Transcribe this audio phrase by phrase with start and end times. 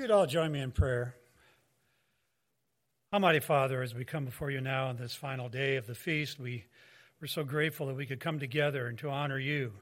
[0.00, 1.16] You'd all join me in prayer.
[3.12, 6.38] Almighty Father, as we come before you now on this final day of the feast,
[6.38, 6.66] we,
[7.20, 9.72] we're so grateful that we could come together and to honor you.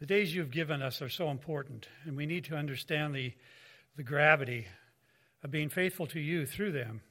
[0.00, 3.34] The days you've given us are so important, and we need to understand the,
[3.98, 4.66] the gravity
[5.42, 7.02] of being faithful to you through them.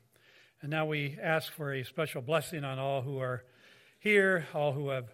[0.64, 3.44] And now we ask for a special blessing on all who are
[4.00, 5.14] here, all who have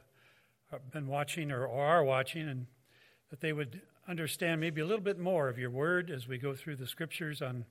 [0.94, 2.68] been watching or are watching, and
[3.30, 6.56] that they would understand maybe a little bit more of your word as we go
[6.56, 7.64] through the scriptures on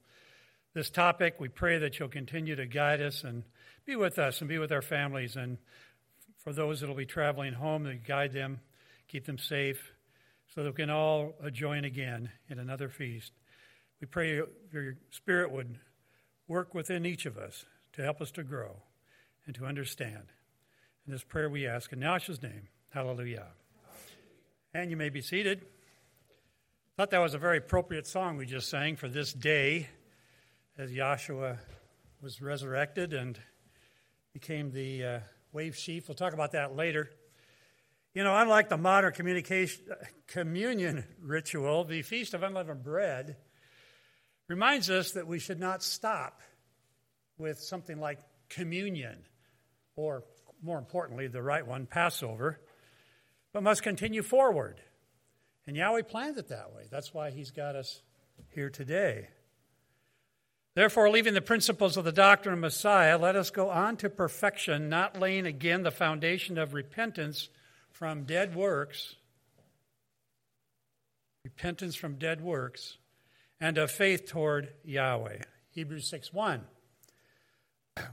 [0.73, 1.35] this topic.
[1.41, 3.43] We pray that you'll continue to guide us and
[3.85, 5.35] be with us and be with our families.
[5.35, 5.59] And
[6.37, 8.61] for those that will be traveling home, that guide them,
[9.09, 9.93] keep them safe,
[10.55, 13.33] so that we can all join again in another feast.
[14.01, 14.41] We pray
[14.73, 15.81] your spirit would
[16.47, 17.65] work within each of us
[17.95, 18.77] to help us to grow
[19.45, 20.33] and to understand.
[21.05, 22.69] In this prayer we ask in Yahshua's name.
[22.91, 23.47] Hallelujah.
[24.73, 25.67] And you may be seated.
[26.99, 29.87] I thought that was a very appropriate song we just sang for this day
[30.77, 31.57] as Joshua
[32.21, 33.39] was resurrected and
[34.33, 35.21] became the uh,
[35.53, 36.09] wave sheaf.
[36.09, 37.09] We'll talk about that later.
[38.15, 39.85] You know, unlike the modern communication,
[40.27, 43.37] communion ritual, the Feast of Unleavened Bread
[44.49, 46.41] reminds us that we should not stop
[47.39, 49.19] with something like communion,
[49.95, 50.25] or
[50.61, 52.59] more importantly, the right one, Passover,
[53.53, 54.81] but must continue forward.
[55.69, 56.85] And Yahweh planned it that way.
[56.91, 58.01] That's why He's got us
[58.55, 59.29] here today.
[60.75, 64.89] Therefore, leaving the principles of the doctrine of Messiah, let us go on to perfection,
[64.89, 67.51] not laying again the foundation of repentance
[67.91, 69.17] from dead works,
[71.45, 72.97] repentance from dead works,
[73.61, 75.43] and of faith toward Yahweh.
[75.69, 76.65] Hebrews 6 1.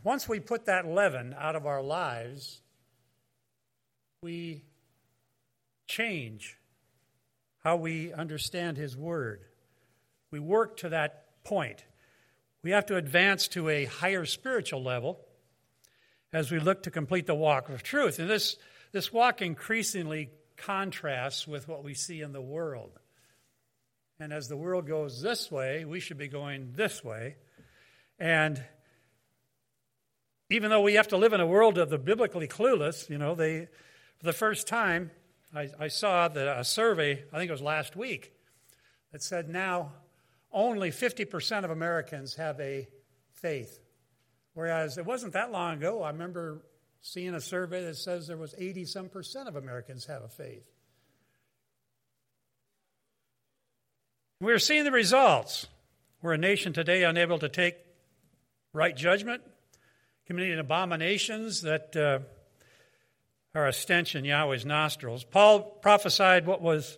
[0.04, 2.60] Once we put that leaven out of our lives,
[4.22, 4.66] we
[5.88, 6.58] change
[7.66, 9.42] how we understand His Word.
[10.30, 11.84] We work to that point.
[12.62, 15.20] We have to advance to a higher spiritual level
[16.32, 18.20] as we look to complete the walk of truth.
[18.20, 18.56] And this,
[18.92, 22.92] this walk increasingly contrasts with what we see in the world.
[24.20, 27.36] And as the world goes this way, we should be going this way.
[28.20, 28.64] And
[30.52, 33.34] even though we have to live in a world of the biblically clueless, you know,
[33.34, 33.70] they,
[34.20, 35.10] for the first time,
[35.56, 38.34] I, I saw that a survey, I think it was last week,
[39.12, 39.94] that said now
[40.52, 42.88] only 50% of Americans have a
[43.34, 43.80] faith.
[44.54, 46.66] Whereas it wasn't that long ago, I remember
[47.02, 50.66] seeing a survey that says there was 80 some percent of Americans have a faith.
[54.42, 55.68] We're seeing the results.
[56.22, 57.76] We're a nation today unable to take
[58.74, 59.42] right judgment,
[60.26, 62.20] committing abominations that uh,
[63.56, 65.24] are a stench in Yahweh's nostrils.
[65.24, 66.98] Paul prophesied what was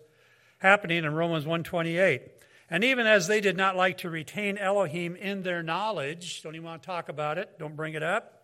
[0.58, 2.22] happening in Romans 128.
[2.68, 6.66] And even as they did not like to retain Elohim in their knowledge, don't even
[6.66, 8.42] want to talk about it, don't bring it up,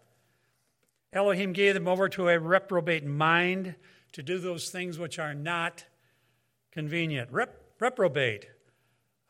[1.13, 3.75] Elohim gave them over to a reprobate mind
[4.13, 5.85] to do those things which are not
[6.73, 7.31] convenient.
[7.31, 8.49] Rep- reprobate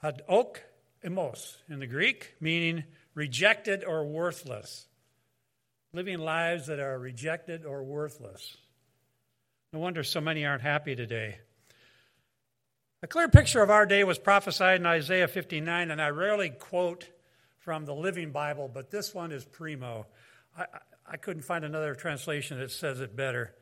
[0.03, 0.61] Ad ok
[1.03, 2.85] emos in the Greek, meaning
[3.15, 4.87] rejected or worthless.
[5.93, 8.57] Living lives that are rejected or worthless.
[9.75, 11.39] No wonder so many aren't happy today.
[13.03, 17.09] A clear picture of our day was prophesied in Isaiah 59, and I rarely quote
[17.59, 20.07] from the Living Bible, but this one is primo.
[20.57, 20.67] I,
[21.05, 23.53] I couldn't find another translation that says it better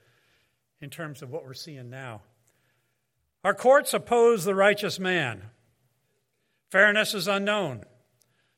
[0.83, 2.21] in terms of what we're seeing now.
[3.43, 5.41] Our courts oppose the righteous man.
[6.71, 7.85] Fairness is unknown.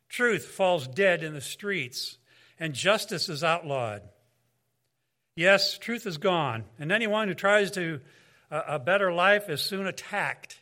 [0.09, 2.19] Truth falls dead in the streets,
[2.59, 4.03] and justice is outlawed.
[5.37, 8.00] Yes, truth is gone, and anyone who tries to
[8.50, 10.61] uh, a better life is soon attacked.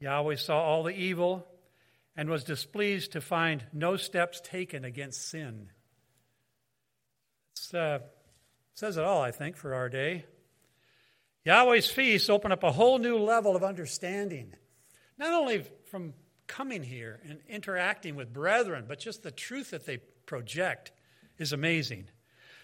[0.00, 1.46] Yahweh saw all the evil
[2.16, 5.68] and was displeased to find no steps taken against sin.
[7.72, 7.98] It uh,
[8.74, 10.24] says it all, I think, for our day.
[11.44, 14.54] Yahweh's feasts open up a whole new level of understanding,
[15.18, 16.14] not only from
[16.46, 20.92] coming here and interacting with brethren, but just the truth that they project
[21.38, 22.06] is amazing.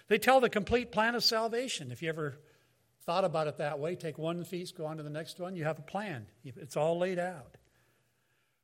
[0.09, 1.93] They tell the complete plan of salvation.
[1.93, 2.39] If you ever
[3.05, 5.65] thought about it that way, take one feast, go on to the next one, you
[5.65, 6.27] have a plan.
[6.45, 7.57] It's all laid out.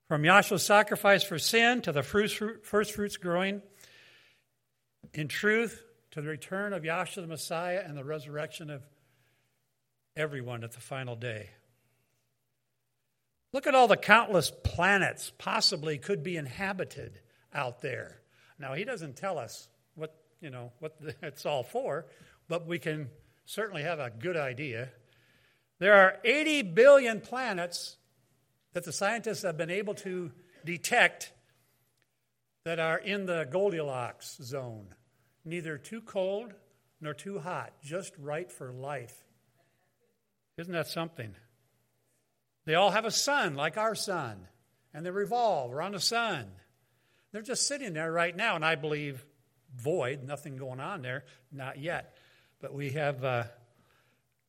[0.09, 2.37] From Yahshua's sacrifice for sin to the first
[2.93, 3.63] fruits growing
[5.15, 8.83] in truth to the return of Yahshua the Messiah and the resurrection of
[10.17, 11.51] everyone at the final day.
[13.53, 17.21] Look at all the countless planets possibly could be inhabited
[17.53, 18.21] out there.
[18.59, 19.69] Now, he doesn't tell us
[20.45, 22.07] you know, what it's all for,
[22.47, 23.09] but we can
[23.47, 24.91] certainly have a good idea.
[25.81, 27.97] There are 80 billion planets
[28.75, 30.31] that the scientists have been able to
[30.65, 31.33] detect
[32.65, 34.89] that are in the Goldilocks zone,
[35.45, 36.53] neither too cold
[37.01, 39.25] nor too hot, just right for life.
[40.57, 41.35] Isn't that something?
[42.67, 44.47] They all have a sun like our sun,
[44.93, 46.47] and they revolve around the sun.
[47.33, 49.25] They're just sitting there right now, and I believe
[49.77, 52.17] void, nothing going on there, not yet.
[52.61, 53.45] But we have, uh,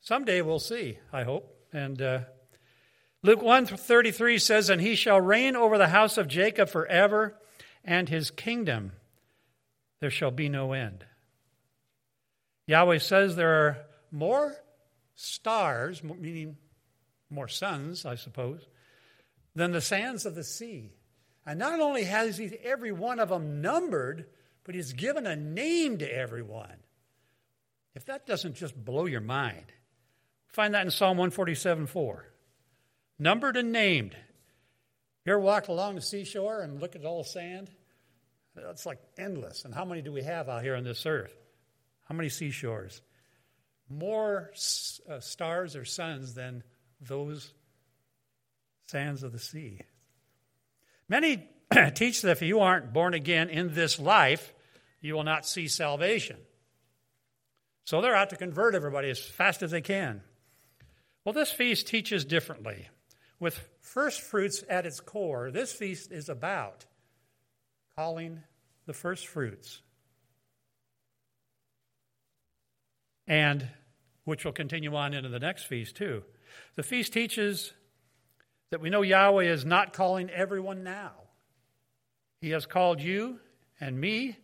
[0.02, 1.56] someday we'll see, I hope.
[1.74, 2.20] And uh,
[3.24, 7.36] Luke 133 says, And he shall reign over the house of Jacob forever,
[7.84, 8.94] and his kingdom
[10.00, 11.06] there shall be no end.
[12.68, 13.78] Yahweh says there are
[14.12, 14.56] more
[15.16, 16.58] stars, meaning
[17.30, 18.68] more suns, I suppose,
[19.56, 20.92] than the sands of the sea.
[21.46, 24.26] And not only has he every one of them numbered,
[24.66, 26.78] but he's given a name to everyone.
[27.94, 29.72] If that doesn't just blow your mind,
[30.48, 32.26] find that in Psalm 147 4.
[33.18, 34.18] Numbered and named.
[35.24, 37.72] You ever walked along the seashore and look at all the sand?
[38.58, 39.66] It's like endless.
[39.66, 41.34] And how many do we have out here on this earth?
[42.08, 43.02] How many seashores?
[43.90, 44.52] More
[45.10, 46.64] uh, stars or suns than
[47.00, 47.54] those
[48.88, 49.82] sands of the sea.
[51.08, 51.50] Many
[51.96, 54.54] teach that if you aren't born again in this life,
[55.06, 56.38] you will not see salvation.
[57.86, 60.22] So they're out to convert everybody as fast as they can.
[61.24, 62.90] Well, this feast teaches differently.
[63.40, 66.86] With first fruits at its core, this feast is about
[67.96, 68.42] calling
[68.88, 69.82] the first fruits.
[73.28, 73.68] And
[74.24, 76.24] which will continue on into the next feast, too.
[76.76, 77.74] The feast teaches
[78.72, 81.12] that we know Yahweh is not calling everyone now.
[82.42, 83.40] He has called you
[83.80, 84.38] and me,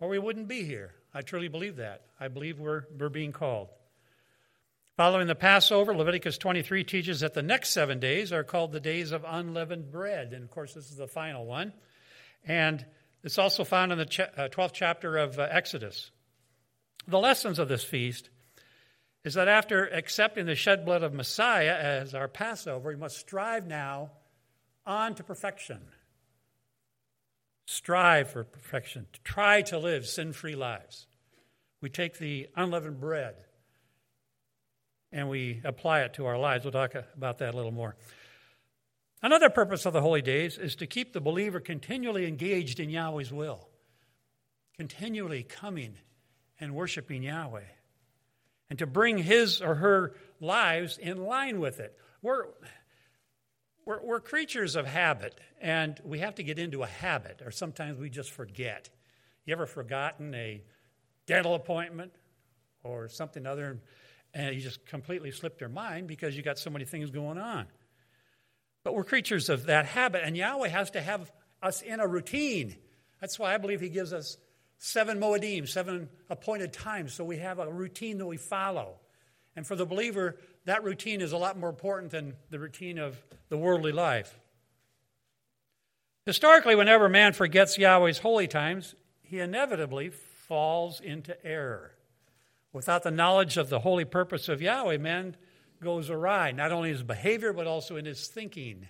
[0.00, 0.92] or we wouldn't be here.
[1.12, 2.02] I truly believe that.
[2.20, 3.68] I believe we're, we're being called.
[4.96, 9.12] Following the Passover, Leviticus 23 teaches that the next seven days are called the days
[9.12, 10.32] of unleavened bread.
[10.32, 11.72] And of course, this is the final one.
[12.44, 12.84] And
[13.22, 16.10] it's also found in the 12th uh, chapter of uh, Exodus.
[17.06, 18.28] The lessons of this feast
[19.24, 23.66] is that after accepting the shed blood of Messiah as our Passover, we must strive
[23.66, 24.10] now
[24.86, 25.80] on to perfection.
[27.70, 29.04] Strive for perfection.
[29.12, 31.06] To try to live sin free lives.
[31.82, 33.34] We take the unleavened bread
[35.12, 36.64] and we apply it to our lives.
[36.64, 37.94] We'll talk about that a little more.
[39.20, 43.34] Another purpose of the holy days is to keep the believer continually engaged in Yahweh's
[43.34, 43.68] will,
[44.78, 45.98] continually coming
[46.58, 47.68] and worshiping Yahweh
[48.70, 51.98] and to bring his or her lives in line with it.
[52.22, 52.46] We're,
[53.88, 57.98] we're, we're, creatures of habit, and we have to get into a habit, or sometimes
[57.98, 58.90] we just forget.
[59.46, 60.62] You ever forgotten a
[61.26, 62.12] dental appointment
[62.84, 63.78] or something other,
[64.34, 67.66] and you just completely slipped your mind because you got so many things going on?
[68.84, 71.32] But we're creatures of that habit, and Yahweh has to have
[71.62, 72.76] us in a routine.
[73.22, 74.36] That's why I believe He gives us
[74.76, 79.00] seven Moedim, seven appointed times, so we have a routine that we follow.
[79.58, 83.20] And for the believer, that routine is a lot more important than the routine of
[83.48, 84.38] the worldly life.
[86.24, 91.90] Historically, whenever man forgets Yahweh's holy times, he inevitably falls into error.
[92.72, 95.34] Without the knowledge of the holy purpose of Yahweh, man
[95.82, 98.86] goes awry, not only in his behavior, but also in his thinking.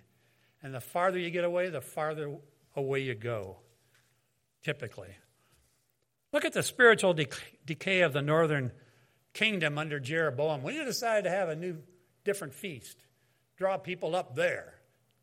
[0.62, 2.36] And the farther you get away, the farther
[2.76, 3.56] away you go,
[4.62, 5.16] typically.
[6.30, 7.14] Look at the spiritual
[7.64, 8.70] decay of the northern
[9.38, 10.62] kingdom under Jeroboam.
[10.62, 11.78] When he decided to have a new,
[12.24, 12.98] different feast,
[13.56, 14.74] draw people up there,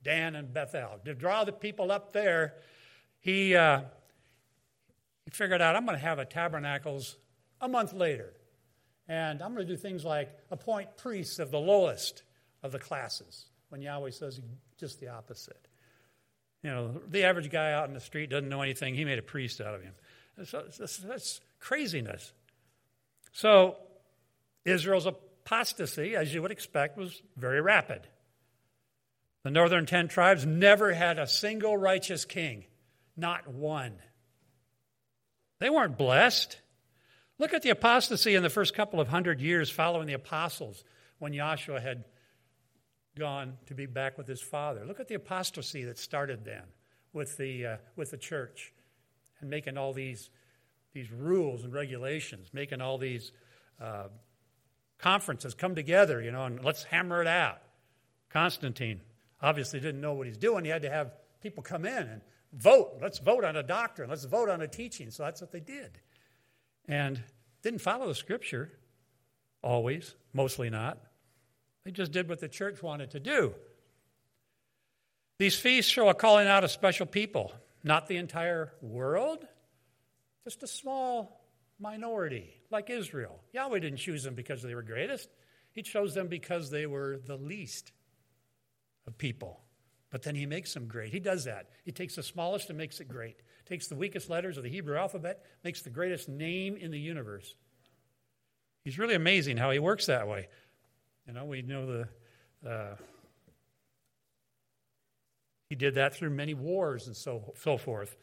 [0.04, 2.54] Dan and Bethel, to draw the people up there,
[3.20, 3.82] he, uh,
[5.26, 7.18] he figured out I'm going to have a tabernacles
[7.60, 8.32] a month later.
[9.10, 12.24] And I'm going to do things like appoint priests of the lowest
[12.64, 14.40] of the classes, when Yahweh says
[14.80, 15.68] just the opposite.
[16.64, 18.96] You know, the average guy out in the street doesn't know anything.
[18.96, 19.94] He made a priest out of him.
[20.38, 22.34] That's, that's craziness.
[23.34, 23.78] So,
[24.66, 28.08] Israel's apostasy, as you would expect, was very rapid.
[29.44, 32.66] The northern ten tribes never had a single righteous king,
[33.16, 33.94] not one.
[35.60, 36.60] They weren't blessed.
[37.38, 40.84] Look at the apostasy in the first couple of hundred years following the apostles
[41.20, 42.06] when Joshua had
[43.18, 44.84] gone to be back with his father.
[44.86, 46.64] Look at the apostasy that started then
[47.14, 48.74] with the, uh, with the church
[49.40, 50.30] and making all these,
[50.94, 53.32] these rules and regulations, making all these
[53.80, 54.08] uh,
[55.06, 57.62] conferences come together, you know, and let's hammer it out.
[58.32, 59.02] Constantine
[59.40, 60.66] obviously didn't know what he's doing.
[60.66, 62.22] He had to have people come in and
[62.54, 62.98] vote.
[63.00, 64.10] Let's vote on a doctrine.
[64.10, 65.12] Let's vote on a teaching.
[65.12, 65.92] So that's what they did.
[66.88, 67.22] And
[67.62, 68.72] didn't follow the scripture
[69.62, 70.98] always, mostly not.
[71.84, 73.54] They just did what the church wanted to do.
[75.38, 79.46] These feasts show a calling out of special people, not the entire world,
[80.46, 81.35] just a small
[81.80, 83.42] minority like Israel.
[83.54, 85.30] Yahweh didn't choose them because they were greatest,
[85.72, 87.92] He chose them because they were the least
[89.08, 89.62] of people.
[90.12, 91.12] But then He makes them great.
[91.12, 91.70] He does that.
[91.84, 94.98] He takes the smallest and makes it great, takes the weakest letters of the Hebrew
[94.98, 97.56] alphabet, makes the greatest name in the universe.
[98.84, 100.48] He's really amazing how He works that way.
[101.28, 102.70] You know, we know the.
[102.70, 102.96] Uh,
[105.70, 108.16] he did that through many wars and so, so forth.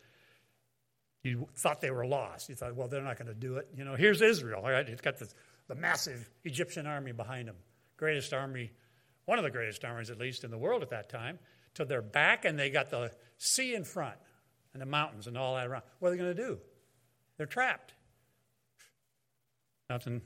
[1.23, 2.49] You thought they were lost.
[2.49, 3.69] You thought, well, they're not going to do it.
[3.77, 4.63] You know, here's Israel.
[4.63, 4.89] Right?
[4.89, 5.35] It's got this,
[5.69, 7.57] the massive Egyptian army behind them,
[7.97, 8.73] greatest army,
[9.25, 11.39] one of the greatest armies at least in the world at that time.
[11.77, 14.17] To their back, and they got the sea in front,
[14.75, 15.85] and the mountains and all that around.
[16.01, 16.59] What are they going to do?
[17.37, 17.95] They're trapped.
[19.89, 20.23] Nothing.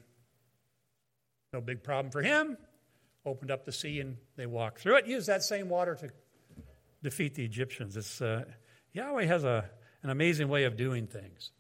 [1.53, 2.57] No big problem for him.
[3.25, 5.07] Opened up the sea and they walked through it.
[5.07, 6.11] Used that same water to
[7.03, 7.97] defeat the Egyptians.
[7.97, 8.45] It's, uh,
[8.93, 9.69] Yahweh has a,
[10.03, 11.51] an amazing way of doing things.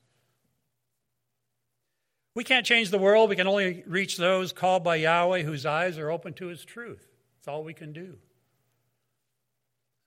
[2.34, 3.30] We can't change the world.
[3.30, 7.06] We can only reach those called by Yahweh whose eyes are open to his truth.
[7.38, 8.18] That's all we can do.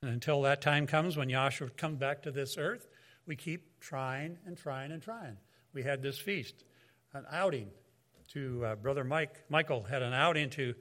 [0.02, 2.88] And until that time comes when Yahshua comes back to this earth,
[3.26, 5.38] we keep trying and trying and trying.
[5.74, 6.64] We had this feast,
[7.14, 7.70] an outing
[8.34, 9.44] to uh, Brother Mike.
[9.50, 10.76] Michael had an outing to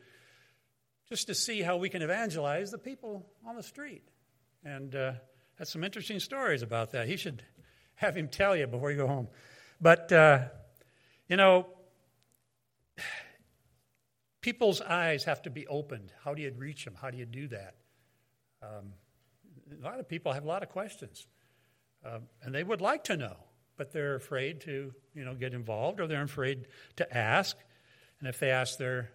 [1.08, 4.02] just to see how we can evangelize the people on the street.
[4.64, 5.12] And uh,
[5.58, 7.08] had some interesting stories about that.
[7.08, 7.42] He should
[7.96, 9.28] have him tell you before you go home.
[9.80, 10.44] But, uh,
[11.28, 11.66] you know,
[14.40, 16.12] people's eyes have to be opened.
[16.24, 16.94] How do you reach them?
[17.00, 17.74] How do you do that?
[18.62, 18.92] Um,
[19.80, 21.26] a lot of people have a lot of questions,
[22.04, 23.36] uh, and they would like to know,
[23.76, 27.56] but they're afraid to, you know, get involved, or they're afraid to ask.
[28.18, 29.10] And if they ask their,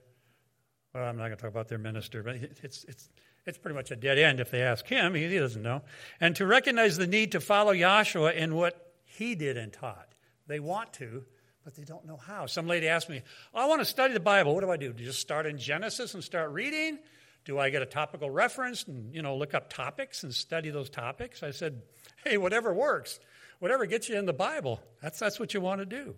[0.93, 3.09] well, I'm not going to talk about their minister, but it's it's
[3.45, 5.15] it's pretty much a dead end if they ask him.
[5.15, 5.81] He doesn't know.
[6.19, 10.13] And to recognize the need to follow Yahshua in what he did and taught.
[10.47, 11.23] They want to,
[11.63, 12.45] but they don't know how.
[12.45, 13.21] Some lady asked me,
[13.53, 14.53] I want to study the Bible.
[14.55, 14.93] What do I do?
[14.93, 16.99] Do you just start in Genesis and start reading?
[17.45, 20.89] Do I get a topical reference and, you know, look up topics and study those
[20.89, 21.43] topics?
[21.43, 21.81] I said,
[22.23, 23.19] hey, whatever works.
[23.59, 26.15] Whatever gets you in the Bible, that's, that's what you want to do.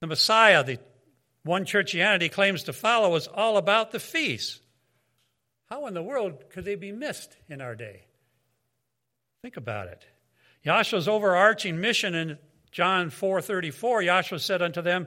[0.00, 0.78] The Messiah, the
[1.44, 4.60] one churchianity claims to follow, is all about the feast.
[5.70, 8.04] How in the world could they be missed in our day?
[9.42, 10.06] Think about it.
[10.64, 12.38] Yahshua's overarching mission in
[12.70, 15.06] John 4:34, Yahshua said unto them,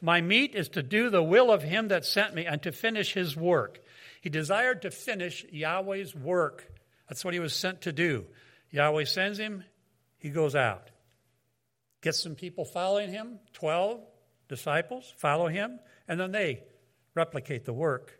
[0.00, 3.14] "My meat is to do the will of him that sent me and to finish
[3.14, 3.80] his work."
[4.20, 6.66] He desired to finish Yahweh's work.
[7.08, 8.26] That's what he was sent to do.
[8.70, 9.64] Yahweh sends him,
[10.18, 10.90] he goes out.
[12.02, 14.06] Gets some people following him, 12
[14.48, 16.64] disciples follow him, and then they
[17.14, 18.19] replicate the work.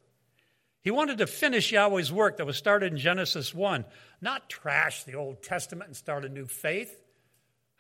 [0.83, 3.85] He wanted to finish Yahweh's work that was started in Genesis 1,
[4.21, 7.03] not trash the Old Testament and start a new faith.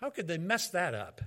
[0.00, 1.22] How could they mess that up?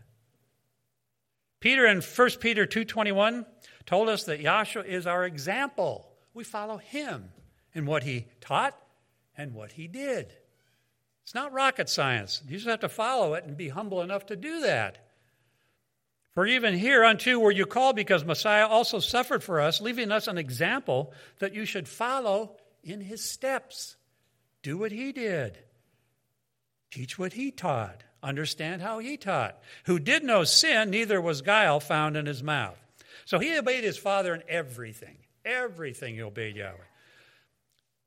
[1.59, 3.45] Peter in 1 Peter 2:21
[3.85, 6.11] told us that Yahshua is our example.
[6.33, 7.31] We follow him
[7.73, 8.77] in what he taught
[9.37, 10.35] and what he did.
[11.23, 12.41] It's not rocket science.
[12.47, 15.07] You just have to follow it and be humble enough to do that.
[16.33, 20.37] For even hereunto were you called, because Messiah also suffered for us, leaving us an
[20.37, 23.95] example that you should follow in his steps.
[24.63, 25.59] Do what he did,
[26.89, 29.59] teach what he taught, understand how he taught.
[29.85, 32.79] Who did no sin, neither was guile found in his mouth.
[33.25, 35.17] So he obeyed his father in everything.
[35.45, 36.77] Everything he obeyed Yahweh.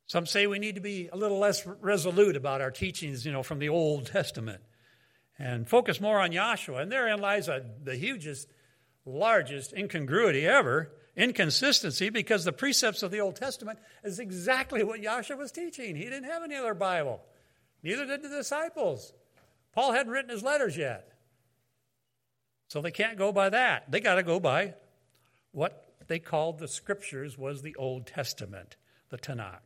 [0.06, 3.42] Some say we need to be a little less resolute about our teachings, you know,
[3.42, 4.62] from the Old Testament
[5.38, 6.82] and focus more on Yahshua.
[6.82, 8.48] And therein lies a, the hugest,
[9.04, 15.38] largest incongruity ever inconsistency because the precepts of the Old Testament is exactly what Yahshua
[15.38, 15.96] was teaching.
[15.96, 17.20] He didn't have any other Bible,
[17.82, 19.12] neither did the disciples.
[19.72, 21.12] Paul hadn't written his letters yet.
[22.68, 23.90] So they can't go by that.
[23.90, 24.74] They got to go by
[25.52, 28.76] what they called the scriptures was the Old Testament,
[29.10, 29.60] the Tanakh.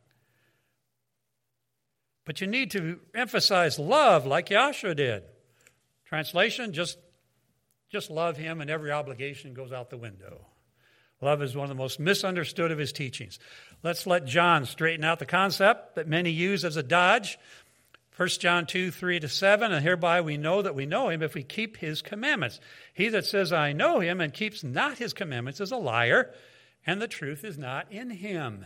[2.25, 5.23] But you need to emphasize love like Yahshua did.
[6.11, 6.97] Translation, just,
[7.89, 10.45] just love him and every obligation goes out the window.
[11.21, 13.39] Love is one of the most misunderstood of his teachings.
[13.81, 17.39] Let's let John straighten out the concept that many use as a dodge.
[18.17, 21.33] 1 John 2, 3 to 7, and hereby we know that we know him if
[21.33, 22.59] we keep his commandments.
[22.93, 26.33] He that says, I know him, and keeps not his commandments is a liar,
[26.85, 28.65] and the truth is not in him.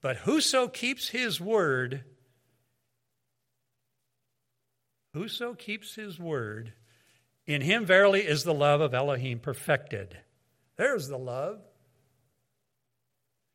[0.00, 2.02] But whoso keeps his word,
[5.14, 6.72] Whoso keeps his word,
[7.46, 10.18] in him verily is the love of Elohim perfected.
[10.76, 11.60] There's the love.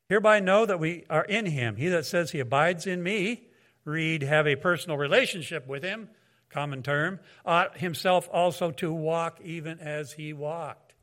[0.08, 1.76] Hereby know that we are in him.
[1.76, 3.48] He that says he abides in me,
[3.84, 6.08] read, have a personal relationship with him,
[6.48, 10.94] common term, ought himself also to walk even as he walked.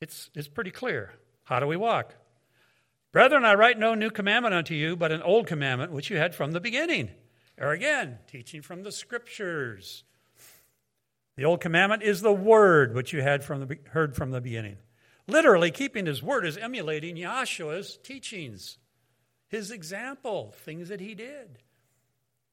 [0.00, 1.12] It's, it's pretty clear.
[1.42, 2.14] How do we walk?
[3.12, 6.36] Brethren, I write no new commandment unto you, but an old commandment which you had
[6.36, 7.10] from the beginning.
[7.58, 10.04] Or again, teaching from the scriptures.
[11.36, 14.76] The old commandment is the word which you had from the, heard from the beginning.
[15.26, 18.78] Literally, keeping his word is emulating Yahshua's teachings,
[19.48, 21.58] his example, things that he did.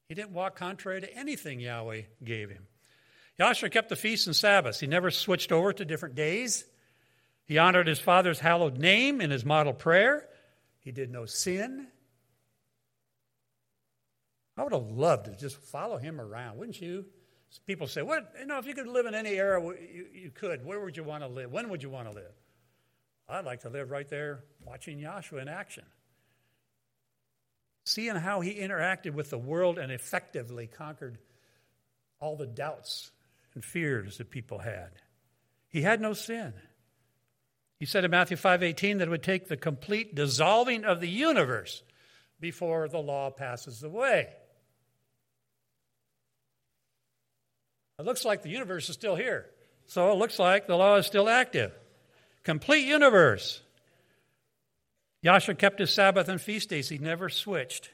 [0.07, 2.67] He didn't walk contrary to anything Yahweh gave him.
[3.39, 4.79] Yahshua kept the feasts and Sabbaths.
[4.79, 6.65] He never switched over to different days.
[7.45, 10.27] He honored his father's hallowed name in his model prayer.
[10.79, 11.88] He did no sin.
[14.57, 17.05] I would have loved to just follow him around, wouldn't you?
[17.67, 18.33] People say, "What?
[18.39, 20.65] You know, if you could live in any era, you, you could.
[20.65, 21.51] Where would you want to live?
[21.51, 22.33] When would you want to live?"
[23.29, 25.86] I'd like to live right there watching Joshua in action.
[27.86, 31.19] Seeing how he interacted with the world and effectively conquered
[32.19, 33.12] all the doubts
[33.53, 34.91] and fears that people had.
[35.69, 36.53] He had no sin.
[37.79, 41.83] He said in Matthew 5:18 that it would take the complete dissolving of the universe
[42.39, 44.33] before the law passes away.
[48.00, 49.47] It looks like the universe is still here.
[49.88, 51.71] So it looks like the law is still active.
[52.43, 53.62] Complete universe.
[55.23, 56.89] Yahshua kept his Sabbath and feast days.
[56.89, 57.91] He never switched.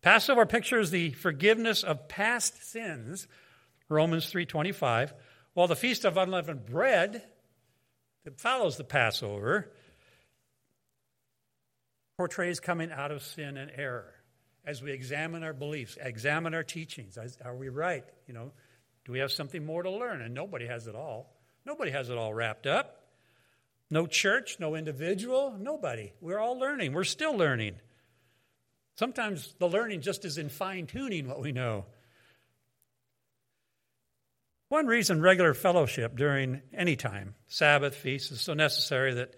[0.00, 3.26] Passover pictures the forgiveness of past sins,
[3.88, 5.14] Romans 3:25,
[5.54, 7.28] while the feast of unleavened bread
[8.24, 9.72] that follows the Passover
[12.16, 14.14] portrays coming out of sin and error.
[14.64, 18.04] As we examine our beliefs, examine our teachings, are we right?
[18.28, 18.52] You know,
[19.04, 20.20] do we have something more to learn?
[20.22, 21.34] And nobody has it all.
[21.64, 22.98] Nobody has it all wrapped up.
[23.90, 26.12] No church, no individual, nobody.
[26.20, 26.92] We're all learning.
[26.92, 27.76] We're still learning.
[28.96, 31.86] Sometimes the learning just is in fine tuning what we know.
[34.68, 39.34] One reason regular fellowship during any time, Sabbath, feast, is so necessary that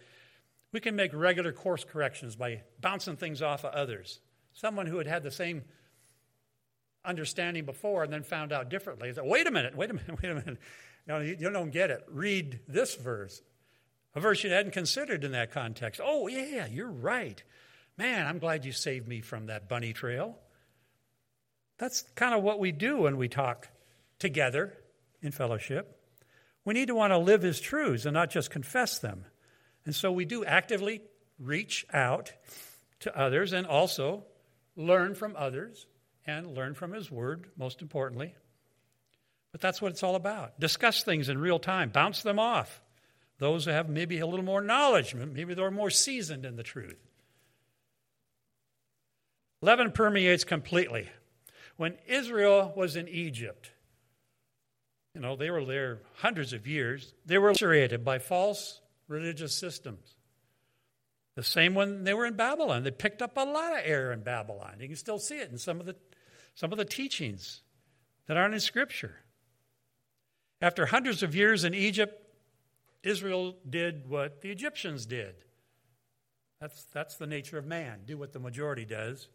[0.73, 4.21] we can make regular course corrections by bouncing things off of others.
[4.53, 5.63] Someone who had had the same
[7.05, 9.13] understanding before and then found out differently.
[9.17, 10.59] Wait a minute, wait a minute, wait a minute.
[11.07, 12.05] You, you don't get it.
[12.09, 13.43] Read this verse
[14.15, 16.01] a verse you hadn't considered in that context.
[16.03, 17.43] Oh, yeah, you're right.
[17.97, 20.39] Man, I'm glad you saved me from that bunny trail.
[21.79, 23.69] That's kind of what we do when we talk
[24.21, 24.73] together
[25.21, 26.01] in fellowship.
[26.65, 29.25] We need to want to live his truths and not just confess them.
[29.85, 31.03] And so we do actively
[31.39, 32.33] reach out
[33.01, 34.25] to others and also
[34.77, 35.87] learn from others
[36.27, 38.35] and learn from his word, most importantly.
[39.53, 40.59] But that's what it's all about.
[40.59, 42.81] Discuss things in real time, bounce them off.
[43.39, 46.99] Those who have maybe a little more knowledge, maybe they're more seasoned in the truth.
[49.61, 51.09] Leaven permeates completely.
[51.77, 53.71] When Israel was in Egypt,
[55.15, 60.17] you know, they were there hundreds of years, they were liberated by false religious systems.
[61.37, 62.85] The same when they were in Babylon.
[62.85, 64.77] They picked up a lot of error in Babylon.
[64.81, 65.97] You can still see it in some of the,
[66.55, 67.63] some of the teachings
[68.27, 69.17] that aren't in Scripture.
[70.61, 72.21] After hundreds of years in Egypt,
[73.03, 75.35] Israel did what the Egyptians did.
[76.61, 79.29] That's, that's the nature of man, do what the majority does.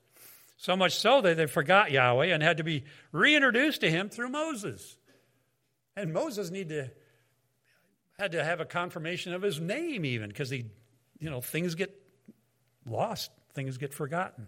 [0.58, 4.30] So much so that they forgot Yahweh and had to be reintroduced to him through
[4.30, 4.98] Moses.
[5.96, 6.90] And Moses need to,
[8.18, 10.66] had to have a confirmation of his name even, because he,
[11.20, 11.96] you know, things get
[12.86, 14.48] lost, things get forgotten.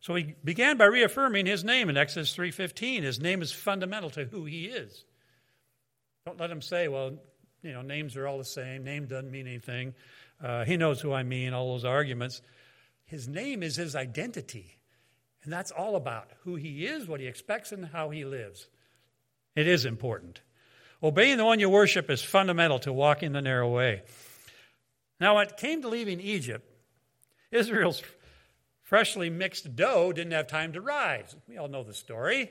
[0.00, 3.02] So he began by reaffirming his name in Exodus 3:15.
[3.02, 5.04] His name is fundamental to who he is.
[6.24, 7.18] Don't let him say, well,
[7.62, 8.84] you know, names are all the same.
[8.84, 9.94] Name doesn't mean anything.
[10.42, 12.40] Uh, he knows who I mean, all those arguments.
[13.04, 14.78] His name is his identity.
[15.42, 18.68] And that's all about who he is, what he expects, and how he lives.
[19.54, 20.40] It is important.
[21.02, 24.02] Obeying the one you worship is fundamental to walking the narrow way.
[25.18, 26.66] Now, when it came to leaving Egypt,
[27.50, 28.02] Israel's
[28.90, 31.36] freshly mixed dough didn't have time to rise.
[31.48, 32.50] We all know the story.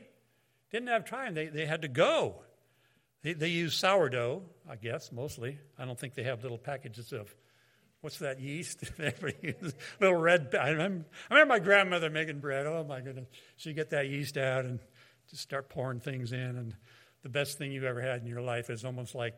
[0.71, 1.33] Didn't have time.
[1.33, 2.43] They, they had to go.
[3.23, 5.59] They, they use sourdough, I guess, mostly.
[5.77, 7.35] I don't think they have little packages of,
[7.99, 8.85] what's that yeast?
[9.99, 10.55] little red.
[10.57, 12.65] I remember, I remember my grandmother making bread.
[12.65, 13.27] Oh, my goodness.
[13.57, 14.79] She'd get that yeast out and
[15.29, 16.39] just start pouring things in.
[16.39, 16.73] And
[17.21, 19.33] the best thing you've ever had in your life is almost like,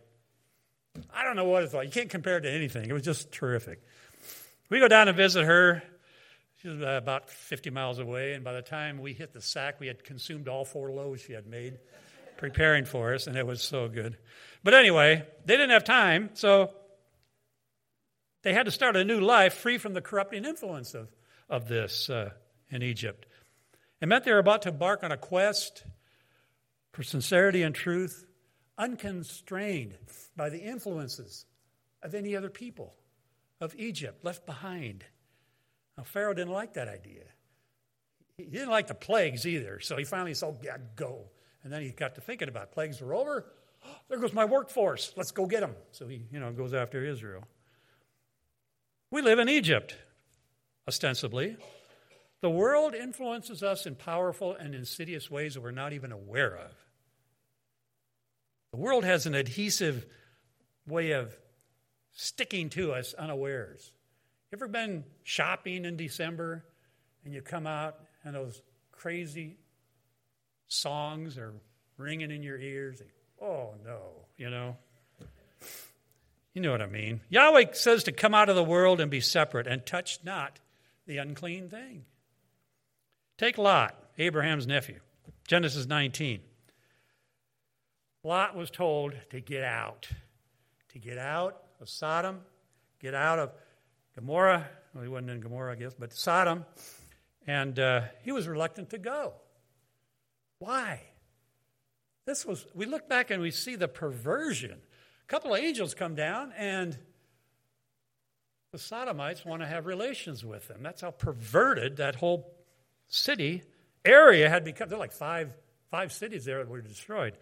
[1.11, 1.87] I don't know what it's like.
[1.87, 2.87] You can't compare it to anything.
[2.87, 3.81] It was just terrific.
[4.69, 5.81] We go down and visit her.
[6.61, 9.87] She was about 50 miles away, and by the time we hit the sack, we
[9.87, 11.79] had consumed all four loaves she had made
[12.37, 14.17] preparing for us, and it was so good.
[14.63, 16.71] But anyway, they didn't have time, so
[18.43, 21.09] They had to start a new life free from the corrupting influence of,
[21.49, 22.31] of this uh,
[22.69, 23.27] in Egypt.
[23.99, 25.83] It meant they were about to embark on a quest
[26.91, 28.25] for sincerity and truth,
[28.77, 29.95] unconstrained
[30.35, 31.45] by the influences
[32.01, 32.95] of any other people
[33.59, 35.05] of Egypt left behind.
[36.01, 37.21] Now, Pharaoh didn't like that idea.
[38.35, 41.25] He didn't like the plagues either, so he finally said, oh, yeah, go.
[41.63, 42.71] And then he got to thinking about it.
[42.71, 43.45] plagues are over.
[44.09, 45.13] there goes my workforce.
[45.15, 45.75] Let's go get them.
[45.91, 47.43] So he, you know, goes after Israel.
[49.11, 49.95] We live in Egypt,
[50.87, 51.55] ostensibly.
[52.41, 56.71] The world influences us in powerful and insidious ways that we're not even aware of.
[58.71, 60.07] The world has an adhesive
[60.87, 61.37] way of
[62.11, 63.91] sticking to us unawares.
[64.53, 66.65] Ever been shopping in December
[67.23, 68.61] and you come out and those
[68.91, 69.57] crazy
[70.67, 71.53] songs are
[71.97, 73.01] ringing in your ears?
[73.41, 74.01] Oh no,
[74.37, 74.75] you know.
[76.53, 77.21] You know what I mean.
[77.29, 80.59] Yahweh says to come out of the world and be separate and touch not
[81.07, 82.03] the unclean thing.
[83.37, 84.99] Take Lot, Abraham's nephew,
[85.47, 86.41] Genesis 19.
[88.23, 90.09] Lot was told to get out,
[90.89, 92.41] to get out of Sodom,
[92.99, 93.51] get out of
[94.15, 94.67] Gomorrah.
[94.93, 96.65] Well, he wasn't in Gomorrah, I guess, but Sodom.
[97.47, 99.33] And uh, he was reluctant to go.
[100.59, 101.01] Why?
[102.25, 104.77] This was, we look back and we see the perversion.
[105.23, 106.97] A couple of angels come down, and
[108.71, 110.83] the Sodomites want to have relations with them.
[110.83, 112.53] That's how perverted that whole
[113.07, 113.63] city
[114.05, 114.89] area had become.
[114.89, 115.51] There are like five,
[115.89, 117.37] five cities there that were destroyed.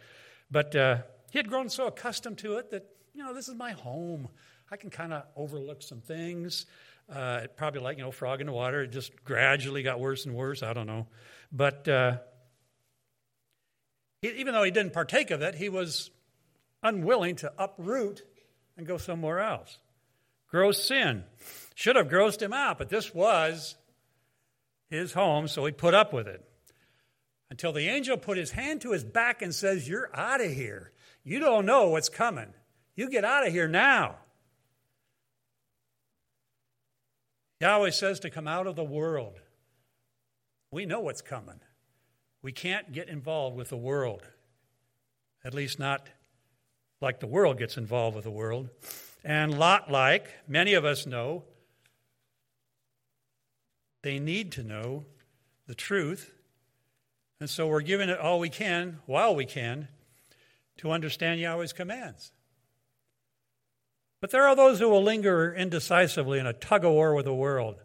[0.50, 0.98] But uh,
[1.32, 4.30] he had grown so accustomed to it that you know, this is my home.
[4.72, 6.66] I can kind of overlook some things.
[7.12, 8.84] Uh, probably like, you know, frog in the water.
[8.84, 10.62] It just gradually got worse and worse.
[10.62, 11.08] I don't know.
[11.52, 12.18] But uh,
[14.22, 16.12] he, even though he didn't partake of it, he was
[16.84, 18.22] unwilling to uproot
[18.78, 19.80] and go somewhere else.
[20.50, 21.24] Gross sin.
[21.74, 23.76] Should have grossed him out, but this was
[24.90, 26.44] his home, so he put up with it.
[27.50, 30.92] Until the angel put his hand to his back and says, You're out of here.
[31.24, 32.54] You don't know what's coming.
[32.96, 34.18] You get out of here now.
[37.60, 39.40] Yahweh says to come out of the world.
[40.72, 41.60] We know what's coming.
[42.42, 44.24] We can't get involved with the world,
[45.44, 46.08] at least not
[47.02, 48.70] like the world gets involved with the world.
[49.24, 51.44] And Lot like, many of us know,
[54.04, 55.06] they need to know
[55.68, 56.32] the truth.
[57.42, 59.90] And so we're giving it all we can, while we can,
[60.78, 62.32] to understand Yahweh's commands.
[64.22, 67.34] But there are those who will linger indecisively in a tug of war with the
[67.34, 67.82] world.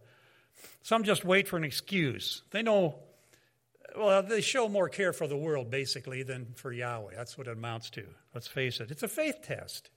[0.82, 2.42] Some just wait for an excuse.
[2.50, 2.96] They know,
[3.96, 7.14] well, they show more care for the world, basically, than for Yahweh.
[7.16, 8.04] That's what it amounts to.
[8.34, 8.90] Let's face it.
[8.90, 9.90] It's a faith test.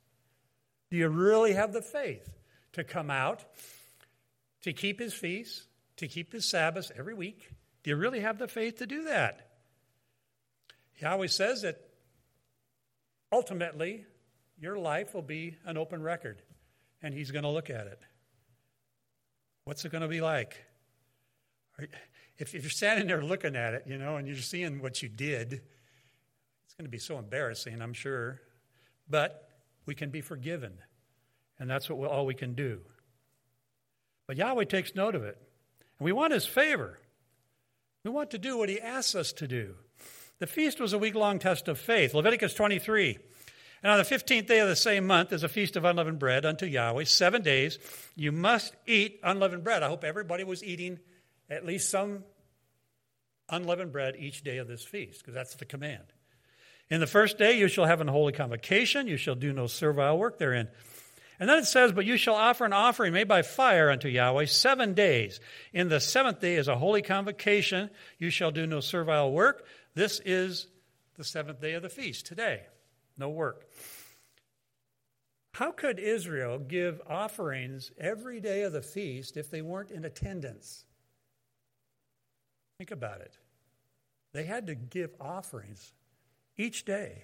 [0.89, 2.29] Do you really have the faith
[2.73, 3.43] to come out,
[4.61, 5.65] to keep his feasts,
[5.97, 7.49] to keep his Sabbaths every week?
[7.83, 9.49] Do you really have the faith to do that?
[10.99, 11.81] Yahweh says that
[13.31, 14.05] ultimately
[14.59, 16.41] your life will be an open record,
[17.01, 18.01] and He's going to look at it.
[19.65, 20.57] What's it going to be like?
[22.39, 25.09] If, if you're standing there looking at it, you know, and you're seeing what you
[25.09, 28.41] did, it's going to be so embarrassing, I'm sure.
[29.09, 29.49] But
[29.85, 30.73] we can be forgiven,
[31.59, 32.81] and that's what we, all we can do.
[34.27, 35.37] But Yahweh takes note of it,
[35.99, 36.99] and we want His favor.
[38.03, 39.75] We want to do what He asks us to do.
[40.39, 42.13] The feast was a week long test of faith.
[42.13, 43.17] Leviticus 23.
[43.83, 46.45] And on the 15th day of the same month is a feast of unleavened bread
[46.45, 47.03] unto Yahweh.
[47.03, 47.77] Seven days
[48.15, 49.83] you must eat unleavened bread.
[49.83, 50.99] I hope everybody was eating
[51.49, 52.23] at least some
[53.49, 56.03] unleavened bread each day of this feast, because that's the command.
[56.89, 59.07] In the first day you shall have an holy convocation.
[59.07, 60.67] You shall do no servile work therein.
[61.39, 64.45] And then it says, But you shall offer an offering made by fire unto Yahweh
[64.45, 65.39] seven days.
[65.71, 67.91] In the seventh day is a holy convocation.
[68.17, 69.67] You shall do no servile work.
[69.93, 70.67] This is
[71.15, 72.63] the seventh day of the feast today
[73.17, 73.67] no work.
[75.53, 80.85] How could Israel give offerings every day of the feast if they weren't in attendance?
[82.77, 83.37] Think about it.
[84.33, 85.93] They had to give offerings
[86.57, 87.23] each day.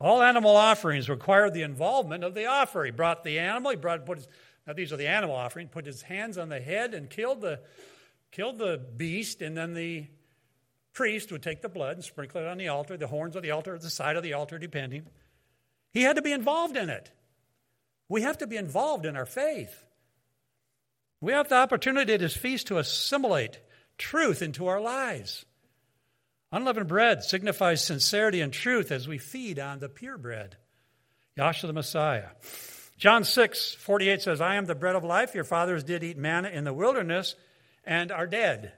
[0.00, 2.84] All animal offerings required the involvement of the offerer.
[2.84, 4.28] He brought the animal, he brought put his,
[4.66, 7.60] now these are the animal offerings, put his hands on the head and killed the
[8.30, 10.06] killed the beast, and then the
[10.94, 13.50] priest would take the blood and sprinkle it on the altar, the horns of the
[13.50, 15.06] altar, the side of the altar, depending.
[15.92, 17.10] He had to be involved in it.
[18.08, 19.84] We have to be involved in our faith.
[21.20, 23.58] We have the opportunity at his feast to assimilate
[23.98, 25.44] truth into our lives.
[26.52, 30.56] Unleavened bread signifies sincerity and truth as we feed on the pure bread,
[31.36, 32.28] Yahshua the Messiah.
[32.96, 35.34] John 6, 48 says, I am the bread of life.
[35.34, 37.34] Your fathers did eat manna in the wilderness
[37.84, 38.72] and are dead.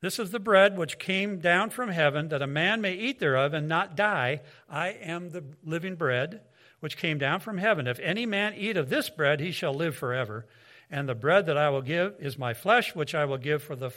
[0.00, 3.52] This is the bread which came down from heaven, that a man may eat thereof
[3.52, 4.42] and not die.
[4.68, 6.42] I am the living bread
[6.80, 7.88] which came down from heaven.
[7.88, 10.46] If any man eat of this bread, he shall live forever.
[10.90, 13.74] And the bread that I will give is my flesh, which I will give for
[13.74, 13.90] the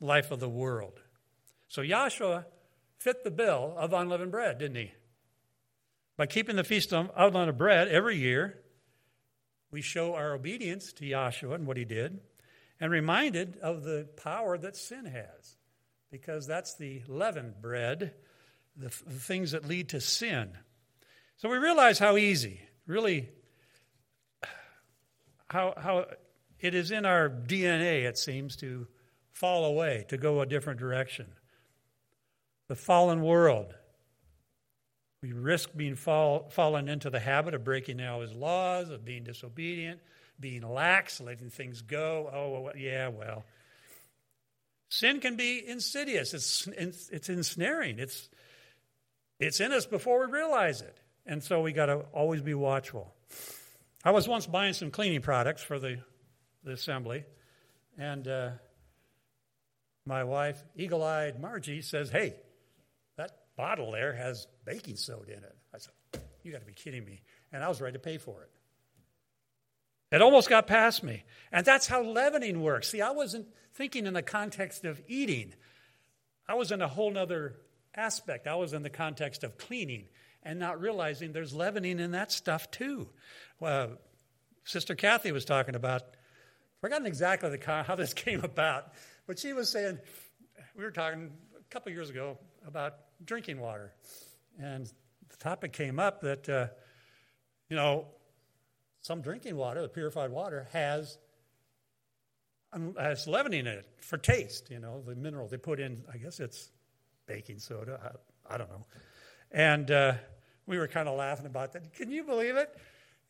[0.00, 1.00] life of the world.
[1.68, 2.44] So Yahshua
[2.98, 4.92] fit the bill of unleavened bread, didn't he?
[6.16, 8.58] By keeping the feast of unleavened bread every year,
[9.70, 12.20] we show our obedience to Yahshua and what he did
[12.80, 15.56] and reminded of the power that sin has,
[16.10, 18.14] because that's the leavened bread,
[18.76, 20.50] the, the things that lead to sin.
[21.38, 23.28] So we realize how easy, really,
[25.48, 26.06] how, how
[26.60, 28.86] it is in our DNA, it seems, to
[29.32, 31.26] fall away, to go a different direction.
[32.68, 33.74] The fallen world.
[35.22, 40.00] We risk being fall, fallen into the habit of breaking Yahweh's laws, of being disobedient,
[40.38, 42.30] being lax, letting things go.
[42.32, 43.44] Oh, well, yeah, well.
[44.88, 46.34] Sin can be insidious.
[46.34, 46.66] It's,
[47.10, 47.98] it's ensnaring.
[47.98, 48.28] It's,
[49.38, 50.96] it's in us before we realize it.
[51.26, 53.12] And so we got to always be watchful.
[54.04, 55.98] I was once buying some cleaning products for the,
[56.62, 57.24] the assembly,
[57.98, 58.50] and uh,
[60.06, 62.36] my wife, eagle eyed Margie, says, Hey,
[63.16, 65.56] that bottle there has baking soda in it.
[65.74, 67.20] I said, You got to be kidding me.
[67.52, 68.50] And I was ready to pay for it.
[70.12, 71.24] It almost got past me.
[71.52, 72.88] And that's how leavening works.
[72.90, 75.54] See, I wasn't thinking in the context of eating,
[76.48, 77.56] I was in a whole other
[77.94, 78.46] aspect.
[78.46, 80.04] I was in the context of cleaning
[80.42, 83.08] and not realizing there's leavening in that stuff too.
[83.58, 83.98] Well,
[84.64, 86.02] Sister Kathy was talking about,
[86.80, 88.92] forgotten exactly the, how this came about,
[89.26, 89.98] but she was saying,
[90.76, 93.92] we were talking a couple years ago about drinking water.
[94.58, 94.86] And
[95.28, 96.66] the topic came up that, uh,
[97.68, 98.06] you know,
[99.06, 101.16] some drinking water, the purified water, has
[102.98, 104.68] has leavening in it for taste.
[104.68, 106.02] You know, the mineral they put in.
[106.12, 106.70] I guess it's
[107.26, 108.18] baking soda.
[108.50, 108.84] I, I don't know.
[109.52, 110.14] And uh,
[110.66, 111.94] we were kind of laughing about that.
[111.94, 112.76] Can you believe it?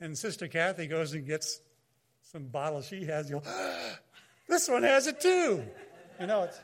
[0.01, 1.61] And Sister Kathy goes and gets
[2.23, 3.29] some bottles she has.
[3.29, 3.51] You go,
[4.49, 5.63] this one has it too.
[6.19, 6.59] You know, it's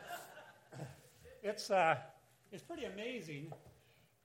[1.43, 1.97] it's uh,
[2.51, 3.53] it's pretty amazing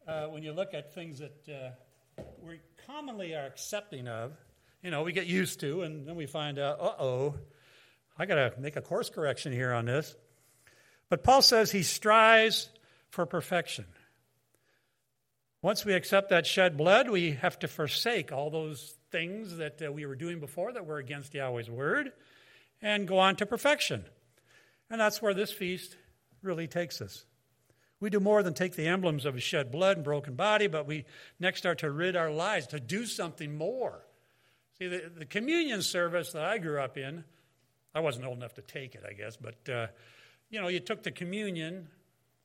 [0.08, 4.32] uh, when you look at things that uh, we commonly are accepting of
[4.88, 7.36] you know, we get used to, and then we find out, uh oh,
[8.18, 10.16] I got to make a course correction here on this.
[11.10, 12.70] But Paul says he strives
[13.10, 13.84] for perfection.
[15.62, 19.92] Once we accept that shed blood, we have to forsake all those things that uh,
[19.92, 22.14] we were doing before that were against Yahweh's word
[22.82, 24.06] and go on to perfection.
[24.90, 25.98] And that's where this feast
[26.42, 27.26] really takes us.
[28.00, 30.88] We do more than take the emblems of a shed blood and broken body, but
[30.88, 31.04] we
[31.42, 34.07] next are to rid our lives, to do something more.
[34.80, 37.24] See, the, the communion service that I grew up in,
[37.96, 39.88] I wasn't old enough to take it, I guess, but, uh,
[40.50, 41.88] you know, you took the communion,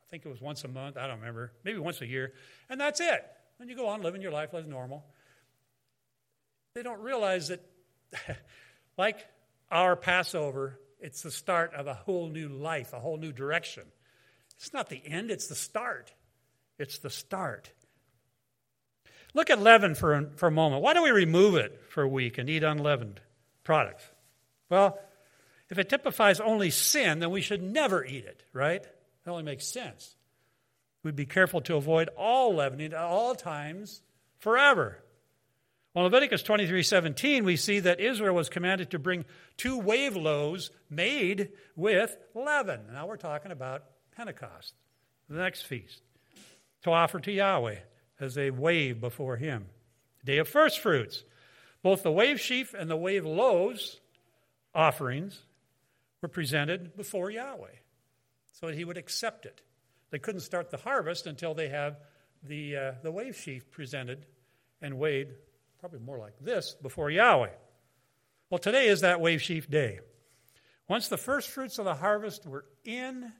[0.07, 2.33] I think it was once a month, I don't remember, maybe once a year,
[2.71, 3.23] and that's it.
[3.61, 5.05] And you go on living your life as normal.
[6.75, 7.61] They don't realize that,
[8.97, 9.27] like
[9.71, 13.85] our Passover, it's the start of a whole new life, a whole new direction.
[14.57, 16.12] It's not the end, it's the start.
[16.79, 17.71] It's the start.
[19.35, 20.83] Look at leaven for a, for a moment.
[20.83, 23.21] Why do we remove it for a week and eat unleavened
[23.64, 24.05] products?
[24.68, 24.99] Well,
[25.71, 28.83] if it typifies only sin, then we should never eat it, right?
[28.83, 30.16] That only makes sense.
[31.03, 34.03] We'd be careful to avoid all leavening at all times
[34.38, 35.03] forever.
[35.95, 39.25] Well, Leviticus 23 17, we see that Israel was commanded to bring
[39.57, 42.81] two wave loaves made with leaven.
[42.92, 43.85] Now we're talking about
[44.16, 44.75] Pentecost,
[45.29, 46.03] the next feast,
[46.83, 47.77] to offer to Yahweh
[48.23, 49.67] as they wave before him.
[50.25, 51.25] Day of first fruits.
[51.83, 54.01] Both the wave sheaf and the wave loaves
[54.75, 55.43] offerings
[56.21, 57.77] were presented before Yahweh
[58.53, 59.61] so that he would accept it.
[60.11, 61.97] They couldn't start the harvest until they have
[62.43, 64.27] the, uh, the wave sheaf presented
[64.81, 65.29] and weighed,
[65.81, 67.51] probably more like this, before Yahweh.
[68.51, 70.01] Well, today is that wave sheaf day.
[70.89, 73.33] Once the first fruits of the harvest were in,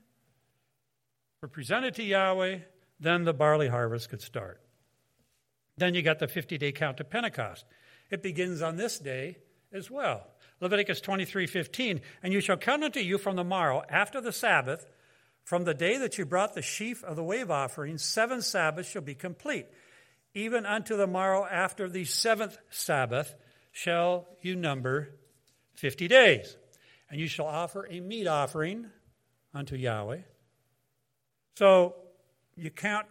[1.41, 2.59] were presented to Yahweh,
[2.99, 4.59] then the barley harvest could start.
[5.77, 7.65] Then you got the 50 day count to Pentecost.
[8.09, 9.37] It begins on this day
[9.71, 10.27] as well.
[10.59, 12.01] Leviticus 23 15.
[12.21, 14.85] And you shall count unto you from the morrow after the Sabbath,
[15.43, 19.01] from the day that you brought the sheaf of the wave offering, seven Sabbaths shall
[19.01, 19.67] be complete.
[20.33, 23.35] Even unto the morrow after the seventh Sabbath
[23.71, 25.09] shall you number
[25.75, 26.55] 50 days.
[27.09, 28.87] And you shall offer a meat offering
[29.53, 30.21] unto Yahweh.
[31.55, 31.95] So
[32.55, 33.07] you count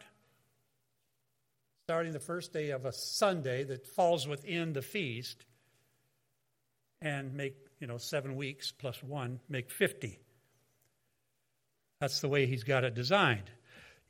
[1.84, 5.44] starting the first day of a Sunday that falls within the feast,
[7.00, 10.20] and make, you know, seven weeks plus one, make 50.
[12.00, 13.50] That's the way he's got it designed.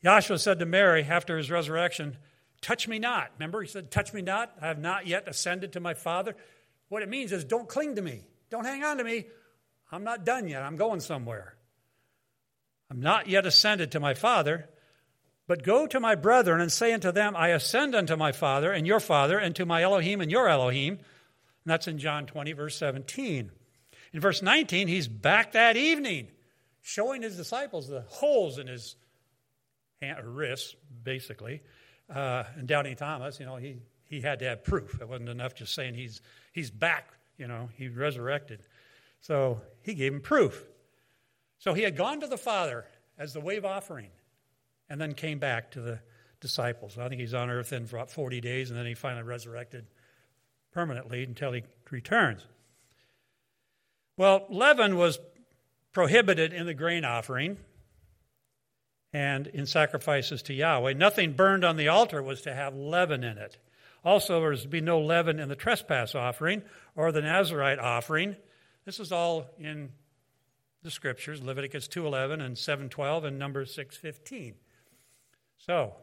[0.04, 2.18] Yahshua said to Mary after his resurrection,
[2.60, 3.30] Touch me not.
[3.38, 4.52] Remember, he said, Touch me not.
[4.60, 6.36] I have not yet ascended to my Father.
[6.90, 8.26] What it means is, don't cling to me.
[8.50, 9.26] Don't hang on to me.
[9.90, 10.62] I'm not done yet.
[10.62, 11.56] I'm going somewhere.
[12.90, 14.68] I'm not yet ascended to my Father,
[15.46, 18.86] but go to my brethren and say unto them, I ascend unto my Father and
[18.86, 20.94] your Father, and to my Elohim and your Elohim.
[20.94, 23.50] And that's in John 20, verse 17.
[24.12, 26.28] In verse 19, he's back that evening,
[26.80, 28.96] showing his disciples the holes in his
[30.00, 31.62] hand, or wrists, basically.
[32.12, 35.00] Uh, and doubting Thomas, you know, he, he had to have proof.
[35.00, 36.20] It wasn't enough just saying he's,
[36.52, 38.60] he's back, you know, he resurrected.
[39.20, 40.62] So he gave him proof.
[41.58, 42.86] So he had gone to the Father
[43.18, 44.10] as the wave offering
[44.92, 45.98] and then came back to the
[46.38, 46.98] disciples.
[46.98, 49.86] I think he's on earth in for about 40 days and then he finally resurrected
[50.70, 52.44] permanently until he returns.
[54.18, 55.18] Well, leaven was
[55.92, 57.56] prohibited in the grain offering
[59.14, 60.92] and in sacrifices to Yahweh.
[60.92, 63.56] Nothing burned on the altar was to have leaven in it.
[64.04, 66.62] Also, there was to be no leaven in the trespass offering
[66.94, 68.36] or the Nazarite offering.
[68.84, 69.92] This is all in
[70.82, 74.56] the scriptures, Leviticus 2:11 and 7:12 and Numbers 6:15.
[75.66, 75.94] So,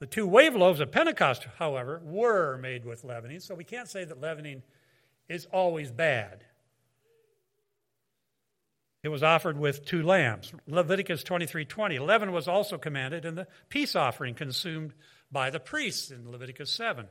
[0.00, 4.04] the two wave loaves of Pentecost, however, were made with leavening, so we can't say
[4.04, 4.62] that leavening
[5.28, 6.44] is always bad.
[9.04, 10.52] It was offered with two lambs.
[10.66, 11.98] Leviticus 23:20.
[12.00, 14.94] Leaven was also commanded in the peace offering consumed
[15.30, 17.08] by the priests in Leviticus 7.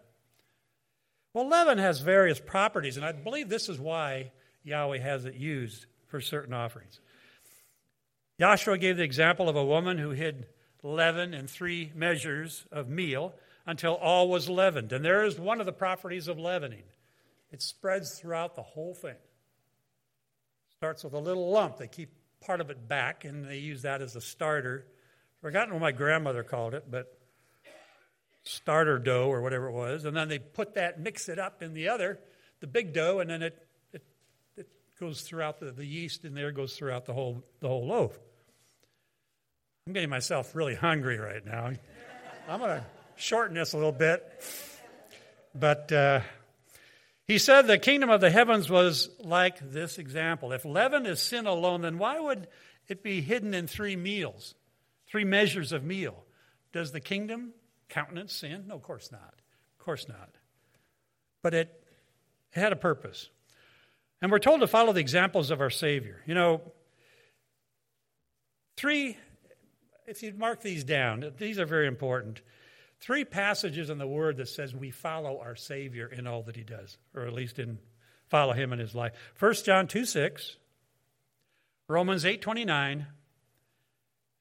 [1.34, 5.86] Well, leaven has various properties, and I believe this is why Yahweh has it used
[6.08, 7.00] for certain offerings.
[8.40, 10.48] Yahshua gave the example of a woman who hid
[10.84, 13.34] leaven and three measures of meal
[13.66, 14.92] until all was leavened.
[14.92, 16.84] And there is one of the properties of leavening
[17.54, 19.16] it spreads throughout the whole thing.
[20.78, 21.78] Starts with a little lump.
[21.78, 22.10] They keep
[22.42, 24.88] part of it back, and they use that as a starter.
[25.40, 27.16] Forgotten what my grandmother called it, but
[28.42, 30.04] starter dough or whatever it was.
[30.06, 32.20] And then they put that, mix it up in the other,
[32.60, 34.04] the big dough, and then it, it,
[34.58, 34.68] it
[35.00, 38.18] goes throughout the, the yeast in there goes throughout the whole, the whole loaf.
[39.86, 41.70] I'm getting myself really hungry right now.
[42.48, 42.86] I'm going to
[43.18, 44.24] shorten this a little bit.
[45.54, 46.22] But uh,
[47.28, 50.54] he said the kingdom of the heavens was like this example.
[50.54, 52.48] If leaven is sin alone, then why would
[52.88, 54.56] it be hidden in three meals,
[55.10, 56.24] three measures of meal?
[56.72, 57.52] Does the kingdom
[57.90, 58.66] countenance sin?
[58.68, 59.34] No, of course not.
[59.80, 60.30] Of course not.
[61.42, 61.84] But it,
[62.54, 63.30] it had a purpose.
[64.22, 66.22] And we're told to follow the examples of our Savior.
[66.26, 66.62] You know,
[68.78, 69.18] three
[70.08, 72.42] if you mark these down, these are very important.
[73.00, 76.64] Three passages in the Word that says we follow our Savior in all that He
[76.64, 77.80] does, or at least in
[78.30, 79.14] follow Him in His life.
[79.40, 80.58] 1 John 2 6,
[81.88, 83.06] Romans 8 29,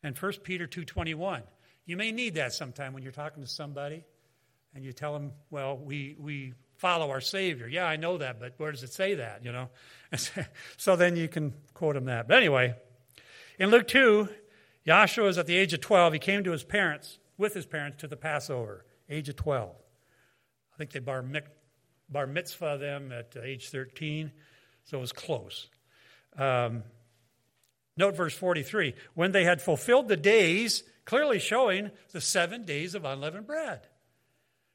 [0.02, 1.42] and 1 Peter 2 21.
[1.84, 4.04] You may need that sometime when you're talking to somebody
[4.74, 7.66] and you tell them, well, we, we follow our Savior.
[7.66, 9.68] Yeah, I know that, but where does it say that, you know?
[10.76, 12.28] so then you can quote him that.
[12.28, 12.74] But anyway,
[13.58, 14.28] in Luke 2,
[14.86, 16.14] Yahshua was at the age of 12.
[16.14, 19.70] He came to his parents, with his parents, to the Passover, age of 12.
[19.70, 21.24] I think they bar,
[22.08, 24.32] bar mitzvah them at age 13,
[24.84, 25.68] so it was close.
[26.36, 26.82] Um,
[27.96, 33.04] note verse 43 when they had fulfilled the days, clearly showing the seven days of
[33.04, 33.86] unleavened bread.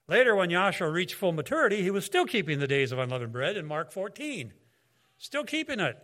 [0.08, 3.58] Later, when Yahshua reached full maturity, he was still keeping the days of unleavened bread
[3.58, 4.54] in Mark 14.
[5.18, 5.98] Still keeping it.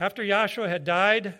[0.00, 1.38] After Yahshua had died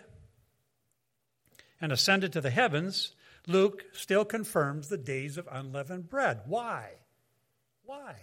[1.81, 3.15] and ascended to the heavens,
[3.47, 6.41] Luke still confirms the days of unleavened bread.
[6.45, 6.91] Why?
[7.85, 8.15] Why?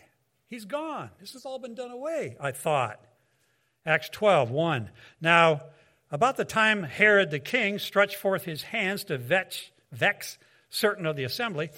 [0.49, 1.11] He's gone.
[1.21, 3.01] This has all been done away, I thought.
[3.85, 4.91] Acts 12, 1.
[5.21, 5.63] Now,
[6.11, 10.39] about the time Herod the king stretched forth his hands to vex, vex
[10.71, 11.71] certain of the assembly,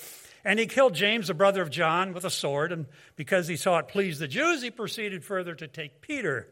[0.44, 2.86] and he killed James, the brother of John, with a sword, and
[3.16, 6.48] because he saw it pleased the Jews, he proceeded further to take Peter.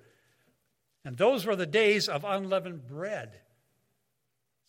[1.04, 3.38] And those were the days of unleavened bread.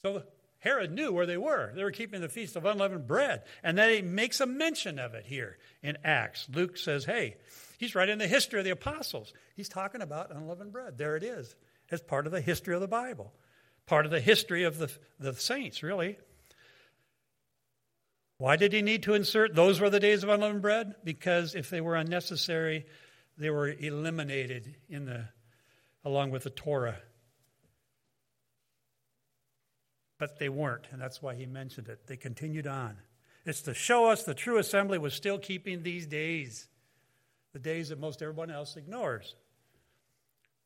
[0.04, 0.24] So
[0.60, 1.72] Herod knew where they were.
[1.76, 3.44] They were keeping the feast of unleavened bread.
[3.64, 6.48] And then he makes a mention of it here in Acts.
[6.54, 7.36] Luke says, hey,
[7.78, 9.34] he's right in the history of the apostles.
[9.56, 10.98] He's talking about unleavened bread.
[10.98, 11.56] There it is,
[11.92, 13.34] as part of the history of the Bible,
[13.86, 16.18] part of the history of the, the saints, really.
[18.40, 20.96] Why did he need to insert those were the days of unleavened bread?
[21.04, 22.86] Because if they were unnecessary,
[23.38, 25.26] they were eliminated in the
[26.04, 26.98] along with the Torah
[30.18, 32.08] but they weren't, and that's why he mentioned it.
[32.08, 32.98] They continued on.
[33.46, 36.68] It's to show us the true assembly was still keeping these days,
[37.54, 39.36] the days that most everyone else ignores.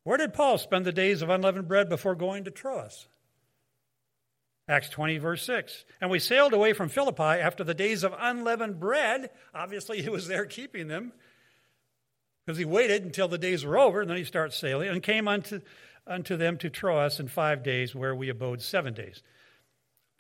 [0.04, 3.08] Where did Paul spend the days of unleavened bread before going to Troas?
[4.68, 5.86] Acts 20, verse 6.
[6.00, 9.30] And we sailed away from Philippi after the days of unleavened bread.
[9.54, 11.12] Obviously, he was there keeping them
[12.46, 15.28] because he waited until the days were over and then he starts sailing and came
[15.28, 15.62] unto,
[16.08, 19.22] unto them to Troas in five days, where we abode seven days.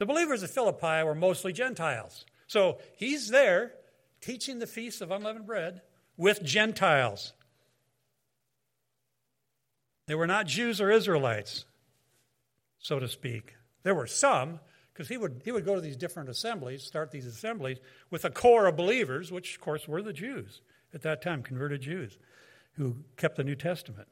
[0.01, 2.25] The believers of Philippi were mostly Gentiles.
[2.47, 3.73] So he's there
[4.19, 5.81] teaching the feast of unleavened bread
[6.17, 7.33] with Gentiles.
[10.07, 11.65] They were not Jews or Israelites,
[12.79, 13.53] so to speak.
[13.83, 14.59] There were some,
[14.91, 17.77] because he would, he would go to these different assemblies, start these assemblies
[18.09, 20.61] with a core of believers, which, of course, were the Jews
[20.95, 22.17] at that time, converted Jews
[22.71, 24.07] who kept the New Testament,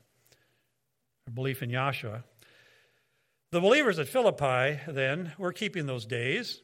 [1.26, 2.22] their belief in Yahshua.
[3.52, 6.62] The believers at Philippi, then, were keeping those days,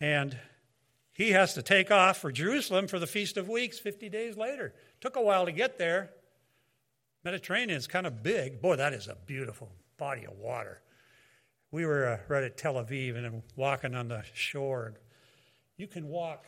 [0.00, 0.38] and
[1.12, 4.72] he has to take off for Jerusalem for the Feast of Weeks 50 days later.
[5.00, 6.10] Took a while to get there.
[7.24, 8.60] Mediterranean is kind of big.
[8.60, 10.80] Boy, that is a beautiful body of water.
[11.72, 14.94] We were uh, right at Tel Aviv and walking on the shore.
[15.76, 16.46] You can walk.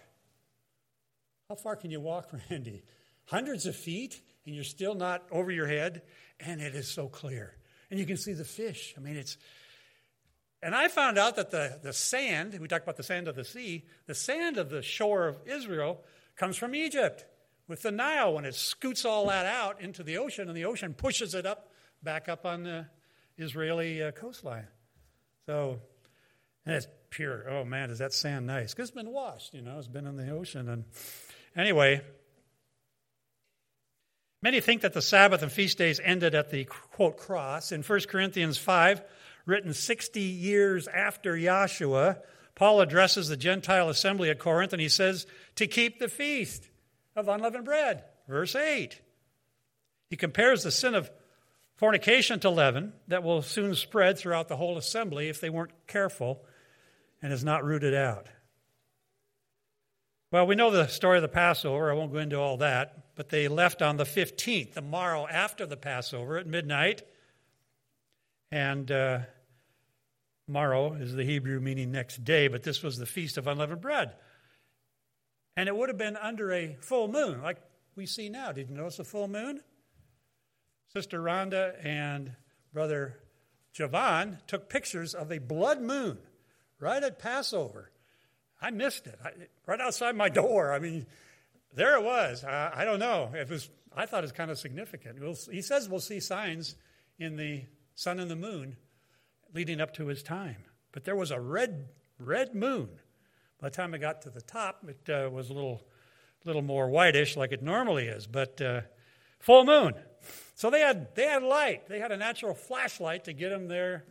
[1.48, 2.84] How far can you walk, Randy?
[3.24, 6.02] Hundreds of feet, and you're still not over your head,
[6.38, 7.56] and it is so clear.
[7.90, 8.94] And you can see the fish.
[8.96, 9.36] I mean, it's
[10.62, 13.44] and I found out that the, the sand, we talked about the sand of the
[13.44, 16.02] sea, the sand of the shore of Israel
[16.36, 17.24] comes from Egypt
[17.66, 20.92] with the Nile when it scoots all that out into the ocean, and the ocean
[20.92, 21.70] pushes it up
[22.02, 22.86] back up on the
[23.38, 24.66] Israeli uh, coastline.
[25.46, 25.80] So,
[26.66, 27.48] and it's pure.
[27.48, 28.74] Oh man, is that sand nice?
[28.74, 30.68] Because it's been washed, you know, it's been in the ocean.
[30.68, 30.84] And
[31.56, 32.02] anyway,
[34.42, 37.72] many think that the Sabbath and feast days ended at the quote cross.
[37.72, 39.02] In 1 Corinthians 5,
[39.46, 42.18] written 60 years after Yahshua,
[42.54, 45.26] Paul addresses the Gentile assembly at Corinth and he says,
[45.56, 46.68] to keep the feast
[47.16, 48.04] of unleavened bread.
[48.28, 49.00] Verse 8.
[50.10, 51.10] He compares the sin of
[51.76, 56.44] fornication to leaven that will soon spread throughout the whole assembly if they weren't careful
[57.22, 58.26] and is not rooted out.
[60.30, 61.90] Well, we know the story of the Passover.
[61.90, 65.66] I won't go into all that, but they left on the 15th, the morrow after
[65.66, 67.02] the Passover at midnight.
[68.50, 69.18] And uh,
[70.48, 74.14] morrow is the Hebrew meaning next day, but this was the Feast of Unleavened Bread.
[75.54, 77.58] And it would have been under a full moon, like
[77.94, 78.52] we see now.
[78.52, 79.60] Did you notice a full moon?
[80.94, 82.32] Sister Rhonda and
[82.72, 83.18] Brother
[83.74, 86.16] Javan took pictures of a blood moon
[86.78, 87.90] right at Passover.
[88.62, 89.32] I missed it, I,
[89.66, 90.72] right outside my door.
[90.72, 91.04] I mean,
[91.74, 92.44] there it was.
[92.44, 93.30] I, I don't know.
[93.34, 93.70] It was.
[93.94, 95.20] I thought it was kind of significant.
[95.20, 96.76] We'll, he says we'll see signs
[97.18, 97.64] in the
[97.94, 98.76] sun and the moon
[99.52, 100.64] leading up to his time.
[100.92, 102.88] But there was a red, red moon.
[103.60, 105.82] By the time I got to the top, it uh, was a little,
[106.44, 108.80] little more whitish like it normally is, but uh,
[109.38, 109.94] full moon.
[110.54, 111.88] So they had, they had light.
[111.88, 114.04] They had a natural flashlight to get them there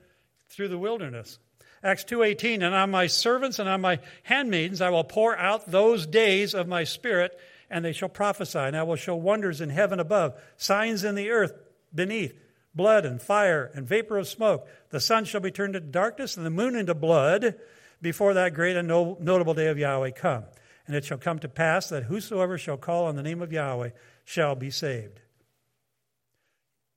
[0.49, 1.39] through the wilderness.
[1.83, 6.05] Acts 2:18 and on my servants and on my handmaidens I will pour out those
[6.05, 7.37] days of my spirit
[7.69, 11.29] and they shall prophesy and I will show wonders in heaven above signs in the
[11.29, 11.53] earth
[11.93, 12.37] beneath
[12.75, 14.67] blood and fire and vapor of smoke.
[14.89, 17.55] The sun shall be turned into darkness and the moon into blood
[18.01, 20.45] before that great and notable day of Yahweh come.
[20.87, 23.89] And it shall come to pass that whosoever shall call on the name of Yahweh
[24.25, 25.21] shall be saved.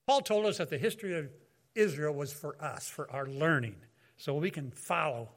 [0.07, 1.31] Paul told us that the history of
[1.75, 3.77] Israel was for us, for our learning,
[4.23, 5.29] so we can follow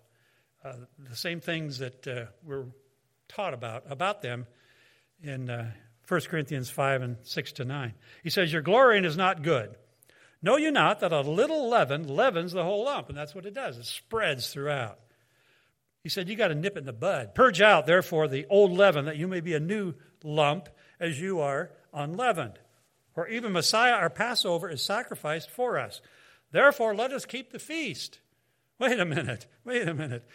[0.64, 0.74] uh,
[1.10, 2.66] the same things that uh, we're
[3.28, 4.46] taught about about them
[5.24, 5.72] in uh,
[6.08, 7.96] 1 Corinthians 5 and 6 to 9.
[8.22, 9.74] He says, Your glorying is not good.
[10.44, 13.10] Know you not that a little leaven leavens the whole lump?
[13.10, 15.00] And that's what it does, it spreads throughout.
[16.04, 17.34] He said, You got to nip it in the bud.
[17.34, 20.70] Purge out, therefore, the old leaven, that you may be a new lump
[21.00, 22.60] as you are unleavened.
[23.16, 26.02] For even Messiah, our Passover, is sacrificed for us.
[26.52, 28.20] Therefore, let us keep the feast.
[28.80, 29.48] Wait a minute.
[29.64, 30.28] Wait a minute.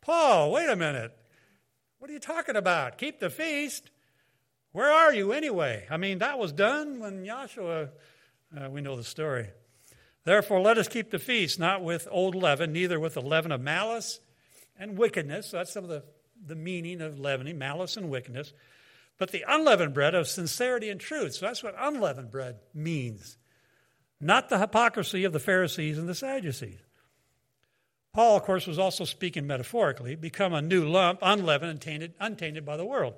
[0.00, 1.16] Paul, wait a minute.
[1.98, 2.98] What are you talking about?
[2.98, 3.90] Keep the feast?
[4.72, 5.86] Where are you anyway?
[5.90, 7.88] I mean, that was done when Joshua
[8.56, 9.48] uh, we know the story.
[10.24, 13.60] Therefore, let us keep the feast, not with old leaven, neither with the leaven of
[13.60, 14.20] malice
[14.78, 15.48] and wickedness.
[15.48, 16.04] So that's some of the,
[16.44, 18.52] the meaning of leavening, malice and wickedness.
[19.18, 21.34] But the unleavened bread of sincerity and truth.
[21.34, 23.36] So that's what unleavened bread means.
[24.20, 26.80] Not the hypocrisy of the Pharisees and the Sadducees.
[28.12, 32.64] Paul, of course, was also speaking metaphorically become a new lump, unleavened and tainted, untainted
[32.64, 33.14] by the world.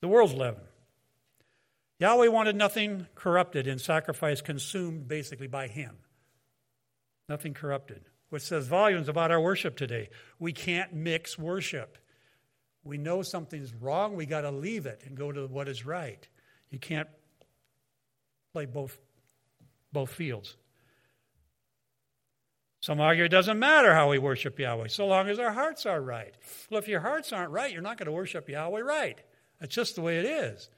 [0.00, 0.62] The world's leaven.
[1.98, 5.98] Yahweh wanted nothing corrupted in sacrifice consumed basically by Him.
[7.28, 10.10] Nothing corrupted, which says volumes about our worship today.
[10.38, 11.98] We can't mix worship.
[12.84, 16.26] we know something's wrong, we got to leave it and go to what is right.
[16.70, 17.08] You can't
[18.52, 18.98] play both,
[19.92, 20.56] both fields.
[22.82, 26.00] Some argue it doesn't matter how we worship Yahweh, so long as our hearts are
[26.00, 26.34] right.
[26.68, 29.20] Well, if your hearts aren't right, you're not going to worship Yahweh right.
[29.60, 30.68] That's just the way it is.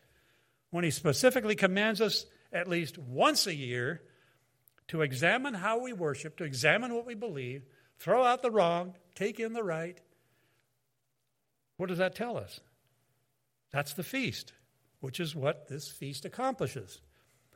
[0.68, 4.02] When He specifically commands us at least once a year
[4.88, 7.64] to examine how we worship, to examine what we believe,
[7.98, 9.98] throw out the wrong, take in the right,
[11.78, 12.61] what does that tell us?
[13.72, 14.52] That's the feast,
[15.00, 17.00] which is what this feast accomplishes.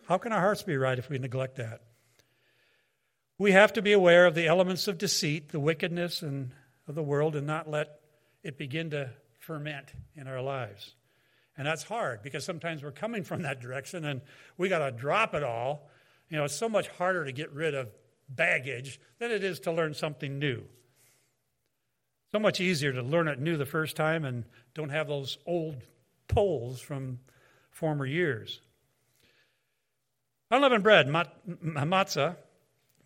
[0.06, 1.82] How can our hearts be right if we neglect that?
[3.38, 6.50] We have to be aware of the elements of deceit, the wickedness and
[6.88, 8.00] of the world, and not let
[8.42, 10.94] it begin to ferment in our lives.
[11.56, 14.20] And that's hard because sometimes we're coming from that direction and
[14.56, 15.88] we got to drop it all.
[16.28, 17.88] You know, it's so much harder to get rid of
[18.28, 20.62] baggage than it is to learn something new.
[22.32, 25.82] So much easier to learn it new the first time and don't have those old
[26.28, 27.20] poles from
[27.70, 28.60] former years.
[30.50, 32.36] Unleavened bread, matzah,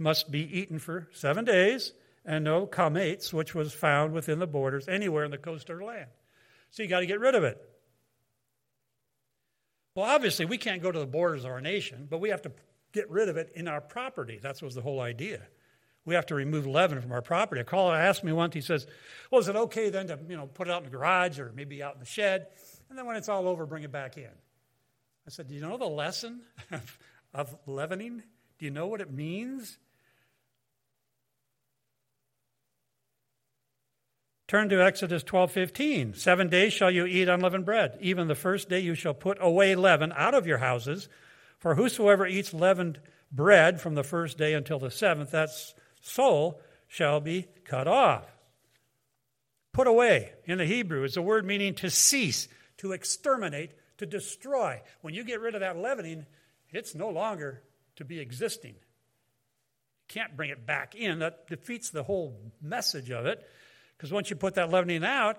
[0.03, 1.93] must be eaten for seven days,
[2.25, 6.11] and no chametz, which was found within the borders anywhere in the coast or land.
[6.71, 7.61] So you got to get rid of it.
[9.95, 12.53] Well, obviously, we can't go to the borders of our nation, but we have to
[12.93, 14.39] get rid of it in our property.
[14.43, 15.43] That was the whole idea.
[16.05, 17.61] We have to remove leaven from our property.
[17.61, 18.87] A caller asked me once, he says,
[19.31, 21.53] Well, is it okay then to you know, put it out in the garage or
[21.55, 22.49] maybe out in the shed?
[22.89, 24.25] And then when it's all over, bring it back in.
[25.27, 26.41] I said, Do you know the lesson
[27.35, 28.23] of leavening?
[28.59, 29.79] Do you know what it means?
[34.53, 36.13] Turn to Exodus 12:15.
[36.13, 37.97] 7 days shall you eat unleavened bread.
[38.03, 41.09] Even the first day you shall put away leaven out of your houses,
[41.59, 43.01] for whosoever eats leavened
[43.31, 45.49] bread from the first day until the seventh, that
[46.03, 48.27] soul shall be cut off.
[49.73, 52.47] Put away in the Hebrew is a word meaning to cease,
[52.77, 54.83] to exterminate, to destroy.
[55.01, 56.27] When you get rid of that leavening,
[56.69, 57.63] it's no longer
[57.97, 58.75] to be existing.
[60.09, 61.21] Can't bring it back in.
[61.21, 63.49] That defeats the whole message of it.
[64.03, 65.39] Because once you put that leavening out,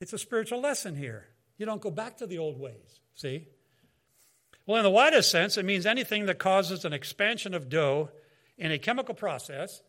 [0.00, 1.26] it's a spiritual lesson here.
[1.58, 3.00] You don't go back to the old ways.
[3.16, 3.48] See?
[4.64, 8.10] Well, in the widest sense, it means anything that causes an expansion of dough
[8.56, 9.82] in a chemical process,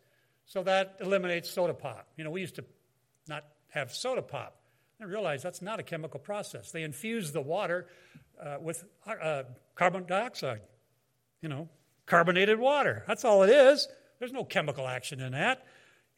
[0.47, 2.07] so that eliminates soda pop.
[2.17, 2.65] You know, we used to
[3.27, 4.55] not have soda pop.
[4.99, 6.71] I realized that's not a chemical process.
[6.71, 7.85] They infuse the water
[8.43, 9.43] uh, with uh,
[9.75, 10.61] carbon dioxide,
[11.43, 11.69] you know,
[12.07, 13.03] carbonated water.
[13.07, 13.87] That's all it is.
[14.17, 15.67] There's no chemical action in that.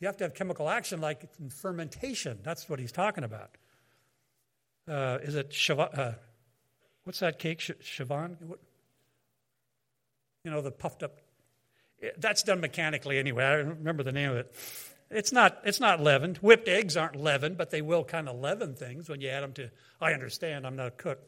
[0.03, 2.39] You have to have chemical action like fermentation.
[2.43, 3.51] That's what he's talking about.
[4.85, 6.11] Uh, is it uh,
[7.05, 7.61] what's that cake?
[7.79, 8.35] chiffon?
[10.43, 11.21] You know, the puffed up.
[12.17, 13.45] That's done mechanically anyway.
[13.45, 14.53] I don't remember the name of it.
[15.09, 16.35] It's not, it's not leavened.
[16.39, 19.53] Whipped eggs aren't leavened, but they will kind of leaven things when you add them
[19.53, 19.71] to.
[20.01, 21.21] I understand, I'm not a cook.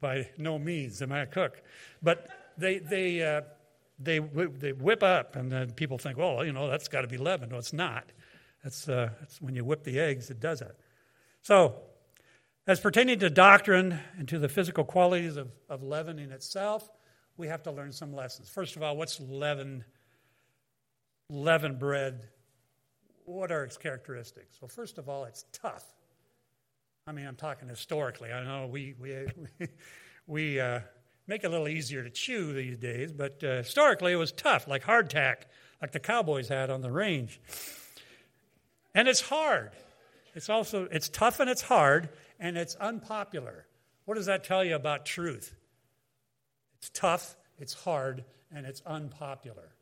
[0.00, 1.60] By no means am I a cook.
[2.02, 3.42] But they, they, uh,
[3.98, 7.16] they, they whip up, and then people think, well, you know, that's got to be
[7.16, 7.52] leavened.
[7.52, 8.12] No, it's not.
[8.62, 10.76] That's, uh, that's when you whip the eggs, it does it.
[11.42, 11.76] So,
[12.66, 16.90] as pertaining to doctrine and to the physical qualities of, of leaven in itself,
[17.36, 18.48] we have to learn some lessons.
[18.48, 19.84] First of all, what's leaven?
[21.30, 22.24] Leaven bread.
[23.24, 24.60] What are its characteristics?
[24.60, 25.84] Well, first of all, it's tough.
[27.06, 28.32] I mean, I'm talking historically.
[28.32, 29.26] I know we we
[30.26, 30.80] we uh,
[31.26, 34.68] make it a little easier to chew these days, but uh, historically it was tough,
[34.68, 35.36] like hardtack,
[35.80, 37.40] like the cowboys had on the range.
[38.94, 39.72] And it's hard.
[40.34, 42.08] It's also it's tough and it's hard
[42.38, 43.66] and it's unpopular.
[44.04, 45.54] What does that tell you about truth?
[46.78, 48.24] It's tough, it's hard,
[48.54, 49.72] and it's unpopular.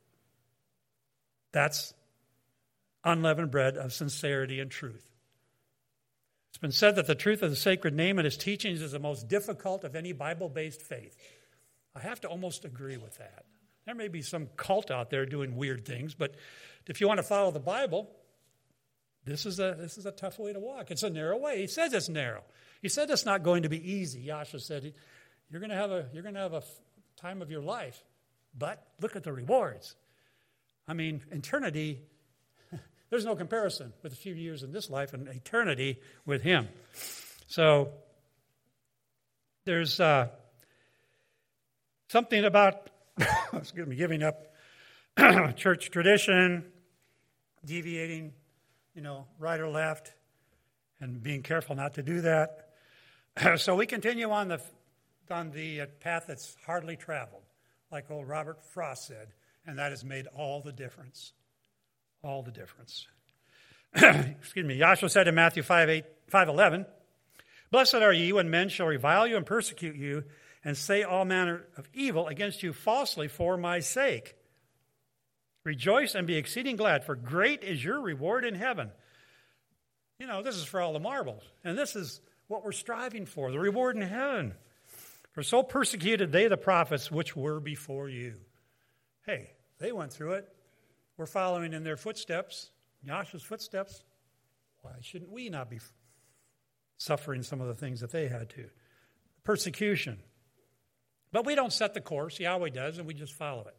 [1.52, 1.92] That's
[3.04, 5.13] unleavened bread of sincerity and truth.
[6.54, 9.00] It's been said that the truth of the sacred name and its teachings is the
[9.00, 11.16] most difficult of any Bible based faith.
[11.96, 13.44] I have to almost agree with that.
[13.86, 16.36] There may be some cult out there doing weird things, but
[16.86, 18.08] if you want to follow the Bible,
[19.24, 20.92] this is a, this is a tough way to walk.
[20.92, 21.60] It's a narrow way.
[21.60, 22.44] He says it's narrow.
[22.80, 24.24] He said it's not going to be easy.
[24.24, 24.94] Yahshua said,
[25.50, 26.62] you're going to have a, you're going to have a
[27.16, 28.00] time of your life,
[28.56, 29.96] but look at the rewards.
[30.86, 32.02] I mean, eternity
[33.14, 36.68] there's no comparison with a few years in this life and eternity with Him.
[37.46, 37.90] So
[39.64, 40.30] there's uh,
[42.08, 42.90] something about
[43.52, 44.52] excuse me, giving up
[45.54, 46.64] church tradition,
[47.64, 48.32] deviating,
[48.96, 50.12] you know, right or left,
[50.98, 52.70] and being careful not to do that.
[53.58, 54.60] so we continue on the
[55.30, 57.44] on the uh, path that's hardly traveled,
[57.92, 59.28] like old Robert Frost said,
[59.64, 61.32] and that has made all the difference
[62.24, 63.06] all the difference.
[63.94, 66.86] excuse me, Yahshua said in Matthew 5, 8, 5 11,
[67.70, 70.24] Blessed are ye when men shall revile you and persecute you
[70.64, 74.34] and say all manner of evil against you falsely for my sake.
[75.64, 78.90] Rejoice and be exceeding glad, for great is your reward in heaven.
[80.18, 81.42] You know, this is for all the marbles.
[81.64, 84.54] And this is what we're striving for the reward in heaven.
[85.32, 88.34] For so persecuted they the prophets which were before you.
[89.26, 90.48] Hey, they went through it.
[91.16, 92.70] We're following in their footsteps,
[93.06, 94.02] Yahshua's footsteps.
[94.82, 95.78] Why shouldn't we not be
[96.98, 98.66] suffering some of the things that they had to?
[99.44, 100.18] Persecution.
[101.30, 103.76] But we don't set the course, Yahweh does, and we just follow it.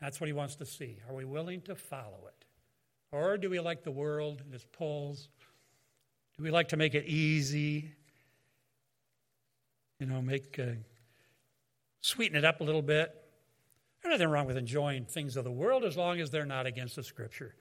[0.00, 0.98] That's what he wants to see.
[1.08, 2.44] Are we willing to follow it?
[3.10, 5.28] Or do we like the world and its pulls?
[6.36, 7.92] Do we like to make it easy?
[9.98, 10.76] You know, make uh,
[12.00, 13.12] sweeten it up a little bit.
[14.02, 16.96] There's nothing wrong with enjoying things of the world as long as they're not against
[16.96, 17.54] the Scripture.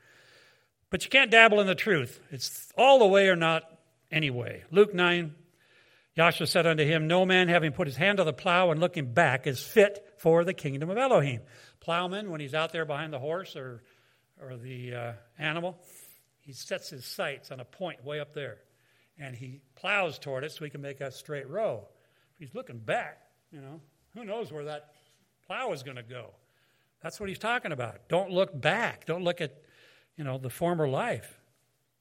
[0.89, 2.19] But you can't dabble in the truth.
[2.31, 3.63] It's all the way or not
[4.11, 4.63] anyway.
[4.71, 5.33] Luke 9
[6.17, 9.13] Yahshua said unto him, No man having put his hand to the plow and looking
[9.13, 11.41] back is fit for the kingdom of Elohim.
[11.79, 13.83] Plowman, when he's out there behind the horse or,
[14.41, 15.77] or the uh, animal,
[16.39, 18.57] he sets his sights on a point way up there
[19.19, 21.87] and he plows toward it so he can make a straight row.
[22.33, 23.19] If he's looking back,
[23.51, 23.79] you know,
[24.15, 24.91] who knows where that
[25.47, 26.33] plow is going to go?
[27.01, 28.07] That's what he's talking about.
[28.09, 29.05] Don't look back.
[29.05, 29.55] Don't look at,
[30.15, 31.39] you know, the former life.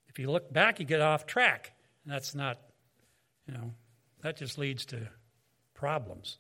[0.09, 1.73] If you look back, you get off track.
[2.05, 2.59] And that's not,
[3.47, 3.73] you know,
[4.23, 5.09] that just leads to
[5.75, 6.39] problems.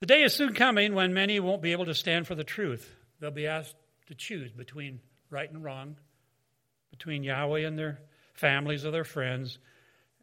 [0.00, 2.90] The day is soon coming when many won't be able to stand for the truth.
[3.20, 5.96] They'll be asked to choose between right and wrong,
[6.90, 8.00] between Yahweh and their
[8.32, 9.58] families or their friends,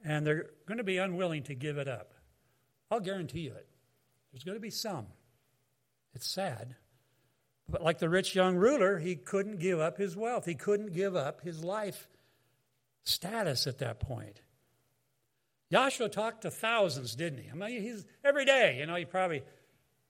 [0.03, 2.13] and they're going to be unwilling to give it up.
[2.89, 3.67] I'll guarantee you it.
[4.31, 5.05] There's going to be some.
[6.17, 6.73] It's sad.
[7.69, 10.45] But like the rich young ruler, he couldn't give up his wealth.
[10.47, 12.07] He couldn't give up his life
[13.03, 14.41] status at that point.
[15.71, 17.51] Yahshua talked to thousands, didn't he?
[17.51, 19.43] I mean, he's every day, you know, he probably,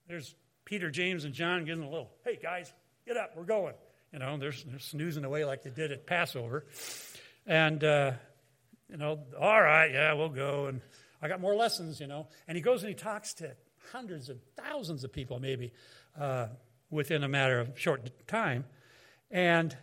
[0.08, 0.34] there's
[0.64, 2.72] Peter, James, and John giving a little, hey, guys,
[3.06, 3.74] get up, we're going.
[4.14, 6.64] You know, they're, they're snoozing away like they did at Passover.
[7.46, 8.14] And, uh,
[8.90, 10.68] you know, all right, yeah, we'll go.
[10.68, 10.80] And
[11.22, 12.30] I got more lessons, you know.
[12.48, 13.58] And he goes and he talks to
[13.92, 15.72] hundreds of thousands of people, maybe,
[16.20, 16.48] uh,
[16.90, 18.66] within a matter of short time.
[19.30, 19.76] And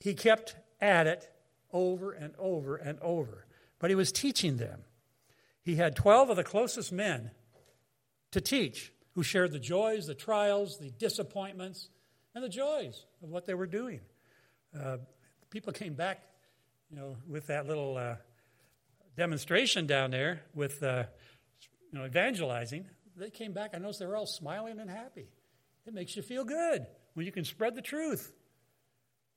[0.00, 1.30] he kept at it
[1.72, 3.46] over and over and over
[3.82, 4.84] but he was teaching them.
[5.60, 7.32] He had 12 of the closest men
[8.30, 11.88] to teach who shared the joys, the trials, the disappointments,
[12.32, 14.00] and the joys of what they were doing.
[14.72, 14.98] Uh,
[15.50, 16.22] people came back,
[16.90, 18.14] you know, with that little uh,
[19.16, 21.02] demonstration down there with, uh,
[21.92, 22.86] you know, evangelizing.
[23.16, 23.72] They came back.
[23.74, 25.28] I noticed they were all smiling and happy.
[25.86, 28.32] It makes you feel good when you can spread the truth.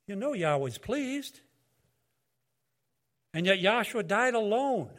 [0.08, 1.42] You know Yahweh's pleased.
[3.34, 4.92] And yet Yahshua died alone.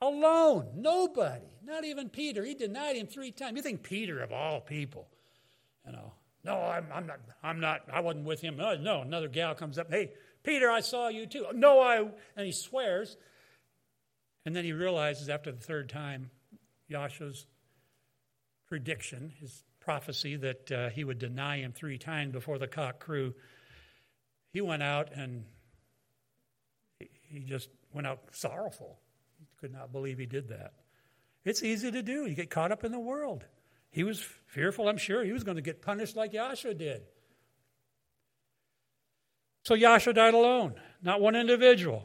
[0.00, 0.68] Alone.
[0.76, 1.44] Nobody.
[1.64, 2.44] Not even Peter.
[2.44, 3.56] He denied him three times.
[3.56, 5.08] You think Peter, of all people,
[5.84, 6.12] you know,
[6.44, 8.56] no, I'm, I'm not, I'm not, I wasn't with him.
[8.56, 10.12] No, no, another gal comes up, hey,
[10.44, 11.46] Peter, I saw you too.
[11.52, 13.16] No, I, and he swears.
[14.44, 16.30] And then he realizes after the third time,
[16.90, 17.46] Yahshua's
[18.68, 23.34] prediction, his prophecy that uh, he would deny him three times before the cock crew,
[24.52, 25.44] he went out and
[27.28, 28.98] he just went out sorrowful.
[29.38, 30.72] He could not believe he did that.
[31.44, 32.26] It's easy to do.
[32.26, 33.44] You get caught up in the world.
[33.90, 35.24] He was fearful, I'm sure.
[35.24, 37.02] He was going to get punished like Yahshua did.
[39.64, 42.04] So Yahshua died alone, not one individual.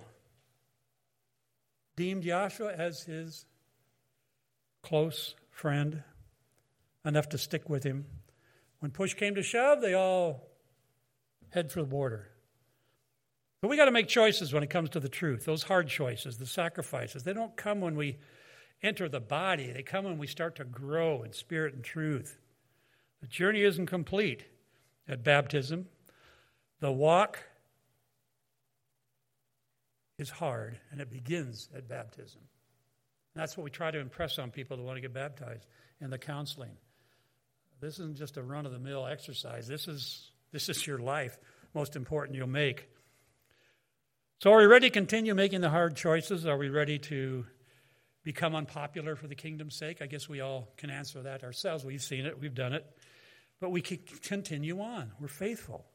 [1.95, 3.45] Deemed Yahshua as his
[4.81, 6.03] close friend,
[7.05, 8.05] enough to stick with him.
[8.79, 10.49] When push came to shove, they all
[11.51, 12.29] head for the border.
[13.61, 16.37] But we got to make choices when it comes to the truth, those hard choices,
[16.37, 17.23] the sacrifices.
[17.23, 18.17] They don't come when we
[18.81, 22.39] enter the body, they come when we start to grow in spirit and truth.
[23.21, 24.45] The journey isn't complete
[25.07, 25.87] at baptism.
[26.79, 27.37] The walk
[30.17, 32.41] is hard, and it begins at baptism.
[33.33, 35.65] And that's what we try to impress on people that want to get baptized
[36.01, 36.75] in the counseling.
[37.79, 39.67] This isn't just a run of the mill exercise.
[39.67, 41.37] This is, this is your life,
[41.73, 42.87] most important you'll make.
[44.41, 46.45] So, are we ready to continue making the hard choices?
[46.45, 47.45] Are we ready to
[48.23, 50.01] become unpopular for the kingdom's sake?
[50.01, 51.85] I guess we all can answer that ourselves.
[51.85, 52.85] We've seen it, we've done it.
[53.59, 55.11] But we can continue on.
[55.19, 55.85] We're faithful.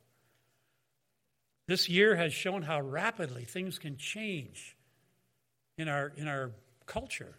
[1.67, 4.77] This year has shown how rapidly things can change
[5.77, 6.53] in our, in our
[6.87, 7.37] culture.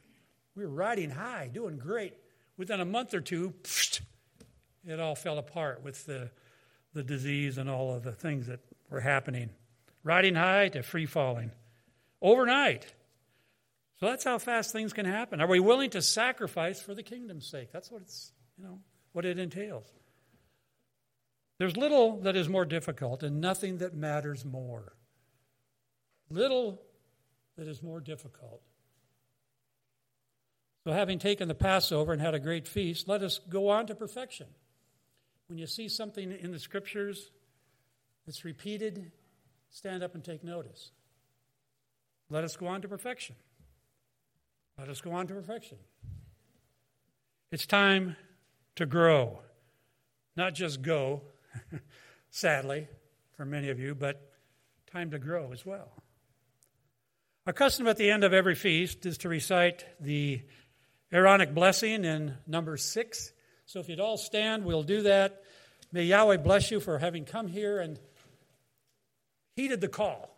[0.55, 2.13] We were riding high, doing great.
[2.57, 3.53] Within a month or two,
[4.85, 6.29] it all fell apart with the,
[6.93, 9.49] the disease and all of the things that were happening.
[10.03, 11.51] riding high to free falling
[12.21, 12.93] overnight.
[13.99, 15.41] So that's how fast things can happen.
[15.41, 17.71] Are we willing to sacrifice for the kingdom's sake?
[17.71, 18.79] That's what it's, you know,
[19.11, 19.91] what it entails.
[21.57, 24.93] There's little that is more difficult and nothing that matters more.
[26.29, 26.81] Little
[27.57, 28.61] that is more difficult.
[30.87, 33.93] So, having taken the Passover and had a great feast, let us go on to
[33.93, 34.47] perfection.
[35.49, 37.29] When you see something in the scriptures
[38.25, 39.11] that's repeated,
[39.69, 40.91] stand up and take notice.
[42.29, 43.35] Let us go on to perfection.
[44.79, 45.77] Let us go on to perfection.
[47.51, 48.15] It's time
[48.77, 49.41] to grow.
[50.37, 51.21] Not just go,
[52.29, 52.87] sadly,
[53.35, 54.31] for many of you, but
[54.89, 55.91] time to grow as well.
[57.45, 60.43] Our custom at the end of every feast is to recite the
[61.11, 63.31] Aaronic blessing in number six.
[63.65, 65.41] So if you'd all stand, we'll do that.
[65.91, 67.99] May Yahweh bless you for having come here and
[69.55, 70.37] heeded the call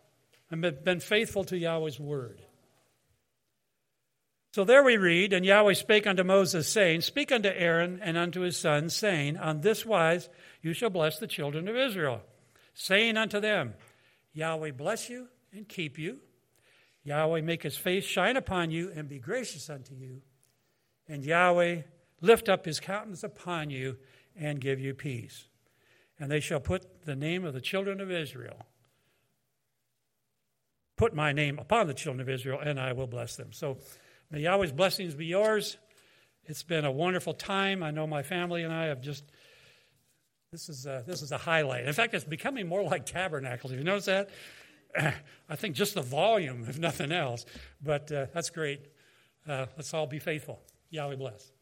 [0.50, 2.40] and been faithful to Yahweh's word.
[4.52, 8.40] So there we read, and Yahweh spake unto Moses, saying, Speak unto Aaron and unto
[8.40, 10.28] his sons, saying, On this wise
[10.60, 12.22] you shall bless the children of Israel,
[12.74, 13.74] saying unto them,
[14.32, 16.18] Yahweh bless you and keep you.
[17.04, 20.20] Yahweh make his face shine upon you and be gracious unto you.
[21.10, 21.82] And Yahweh
[22.22, 23.98] lift up his countenance upon you
[24.38, 25.46] and give you peace.
[26.18, 28.66] And they shall put the name of the children of Israel
[31.00, 33.52] put my name upon the children of Israel, and I will bless them.
[33.52, 33.78] So
[34.30, 35.78] may Yahweh's blessings be yours.
[36.44, 37.82] It's been a wonderful time.
[37.82, 39.24] I know my family and I have just.
[40.52, 41.86] This is a, this is a highlight.
[41.86, 43.72] In fact, it's becoming more like tabernacles.
[43.72, 44.28] You notice that?
[45.48, 47.46] I think just the volume, if nothing else.
[47.82, 48.80] But uh, that's great.
[49.48, 50.60] Uh, let's all be faithful.
[50.90, 51.52] Yahweh bless.